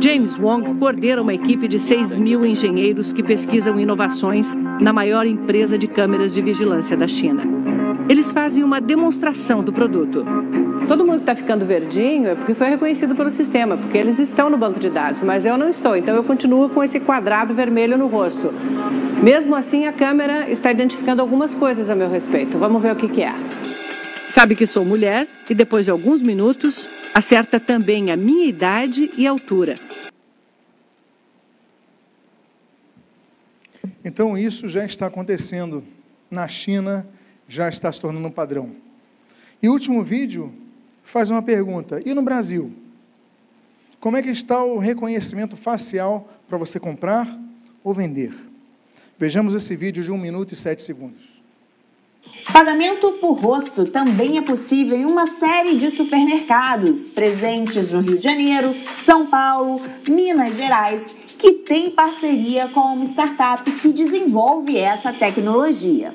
[0.00, 5.78] James Wong coordena uma equipe de 6 mil engenheiros que pesquisam inovações na maior empresa
[5.78, 7.42] de câmeras de vigilância da China.
[8.08, 10.24] Eles fazem uma demonstração do produto.
[10.88, 14.48] Todo mundo que está ficando verdinho é porque foi reconhecido pelo sistema, porque eles estão
[14.48, 17.98] no banco de dados, mas eu não estou, então eu continuo com esse quadrado vermelho
[17.98, 18.50] no rosto.
[19.22, 22.56] Mesmo assim, a câmera está identificando algumas coisas a meu respeito.
[22.56, 23.34] Vamos ver o que, que é.
[24.28, 29.26] Sabe que sou mulher e depois de alguns minutos acerta também a minha idade e
[29.26, 29.76] altura.
[34.04, 35.82] Então isso já está acontecendo
[36.30, 37.08] na China,
[37.48, 38.76] já está se tornando um padrão.
[39.62, 40.52] E o último vídeo
[41.02, 42.70] faz uma pergunta: e no Brasil?
[43.98, 47.26] Como é que está o reconhecimento facial para você comprar
[47.82, 48.34] ou vender?
[49.18, 51.27] Vejamos esse vídeo de 1 minuto e 7 segundos.
[52.52, 58.24] Pagamento por rosto também é possível em uma série de supermercados presentes no Rio de
[58.24, 66.14] Janeiro, São Paulo, Minas Gerais, que tem parceria com uma startup que desenvolve essa tecnologia.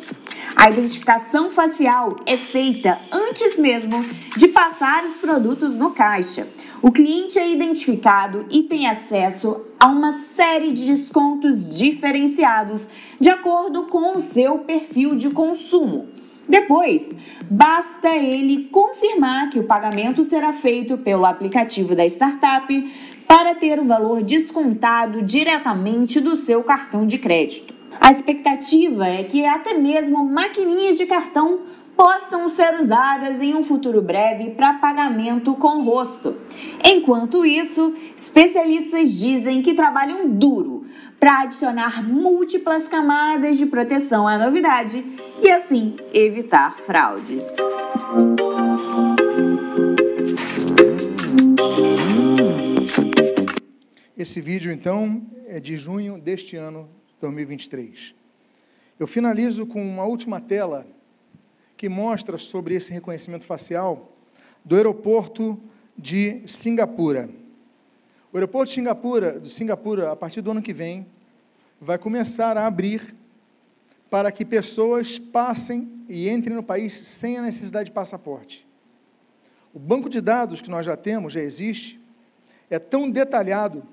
[0.56, 4.04] A identificação facial é feita antes mesmo
[4.36, 6.48] de passar os produtos no caixa.
[6.82, 13.84] O cliente é identificado e tem acesso a uma série de descontos diferenciados de acordo
[13.84, 16.10] com o seu perfil de consumo.
[16.48, 17.18] Depois,
[17.50, 22.94] basta ele confirmar que o pagamento será feito pelo aplicativo da startup
[23.28, 27.74] para ter o valor descontado diretamente do seu cartão de crédito.
[28.00, 31.62] A expectativa é que até mesmo maquininhas de cartão
[31.96, 36.38] possam ser usadas em um futuro breve para pagamento com rosto.
[36.84, 40.86] Enquanto isso, especialistas dizem que trabalham duro
[41.20, 45.04] para adicionar múltiplas camadas de proteção à novidade
[45.42, 47.56] e assim evitar fraudes.
[54.18, 56.90] Esse vídeo, então, é de junho deste ano,
[57.20, 58.14] 2023.
[59.00, 60.88] Eu finalizo com uma última tela
[61.84, 64.16] que mostra sobre esse reconhecimento facial
[64.64, 65.60] do aeroporto
[65.98, 67.30] de Singapura.
[68.32, 71.06] O aeroporto de Singapura, de Singapura, a partir do ano que vem,
[71.82, 73.14] vai começar a abrir
[74.10, 78.66] para que pessoas passem e entrem no país sem a necessidade de passaporte.
[79.74, 82.00] O banco de dados que nós já temos, já existe,
[82.70, 83.84] é tão detalhado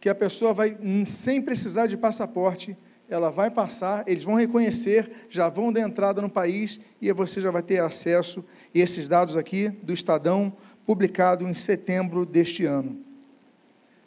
[0.00, 0.76] que a pessoa vai,
[1.06, 2.76] sem precisar de passaporte,
[3.08, 7.50] ela vai passar, eles vão reconhecer, já vão dar entrada no país e você já
[7.50, 8.44] vai ter acesso
[8.74, 10.52] a esses dados aqui do Estadão,
[10.84, 12.98] publicado em setembro deste ano.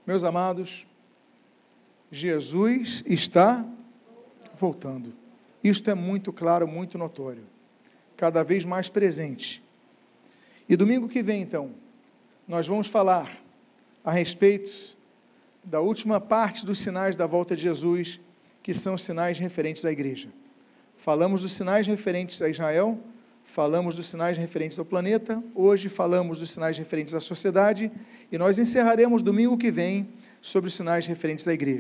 [0.06, 0.86] Meus amados,
[2.12, 3.66] Jesus está
[4.60, 5.14] voltando.
[5.64, 7.44] Isto é muito claro, muito notório,
[8.18, 9.64] cada vez mais presente.
[10.68, 11.72] E domingo que vem, então,
[12.48, 13.32] nós vamos falar
[14.04, 14.96] a respeito
[15.64, 18.20] da última parte dos sinais da volta de Jesus
[18.64, 20.30] que são os sinais referentes à igreja.
[20.98, 23.00] Falamos dos sinais referentes a Israel,
[23.44, 27.92] falamos dos sinais referentes ao planeta, hoje falamos dos sinais referentes à sociedade
[28.32, 30.08] e nós encerraremos domingo que vem
[30.42, 31.80] sobre os sinais referentes à igreja.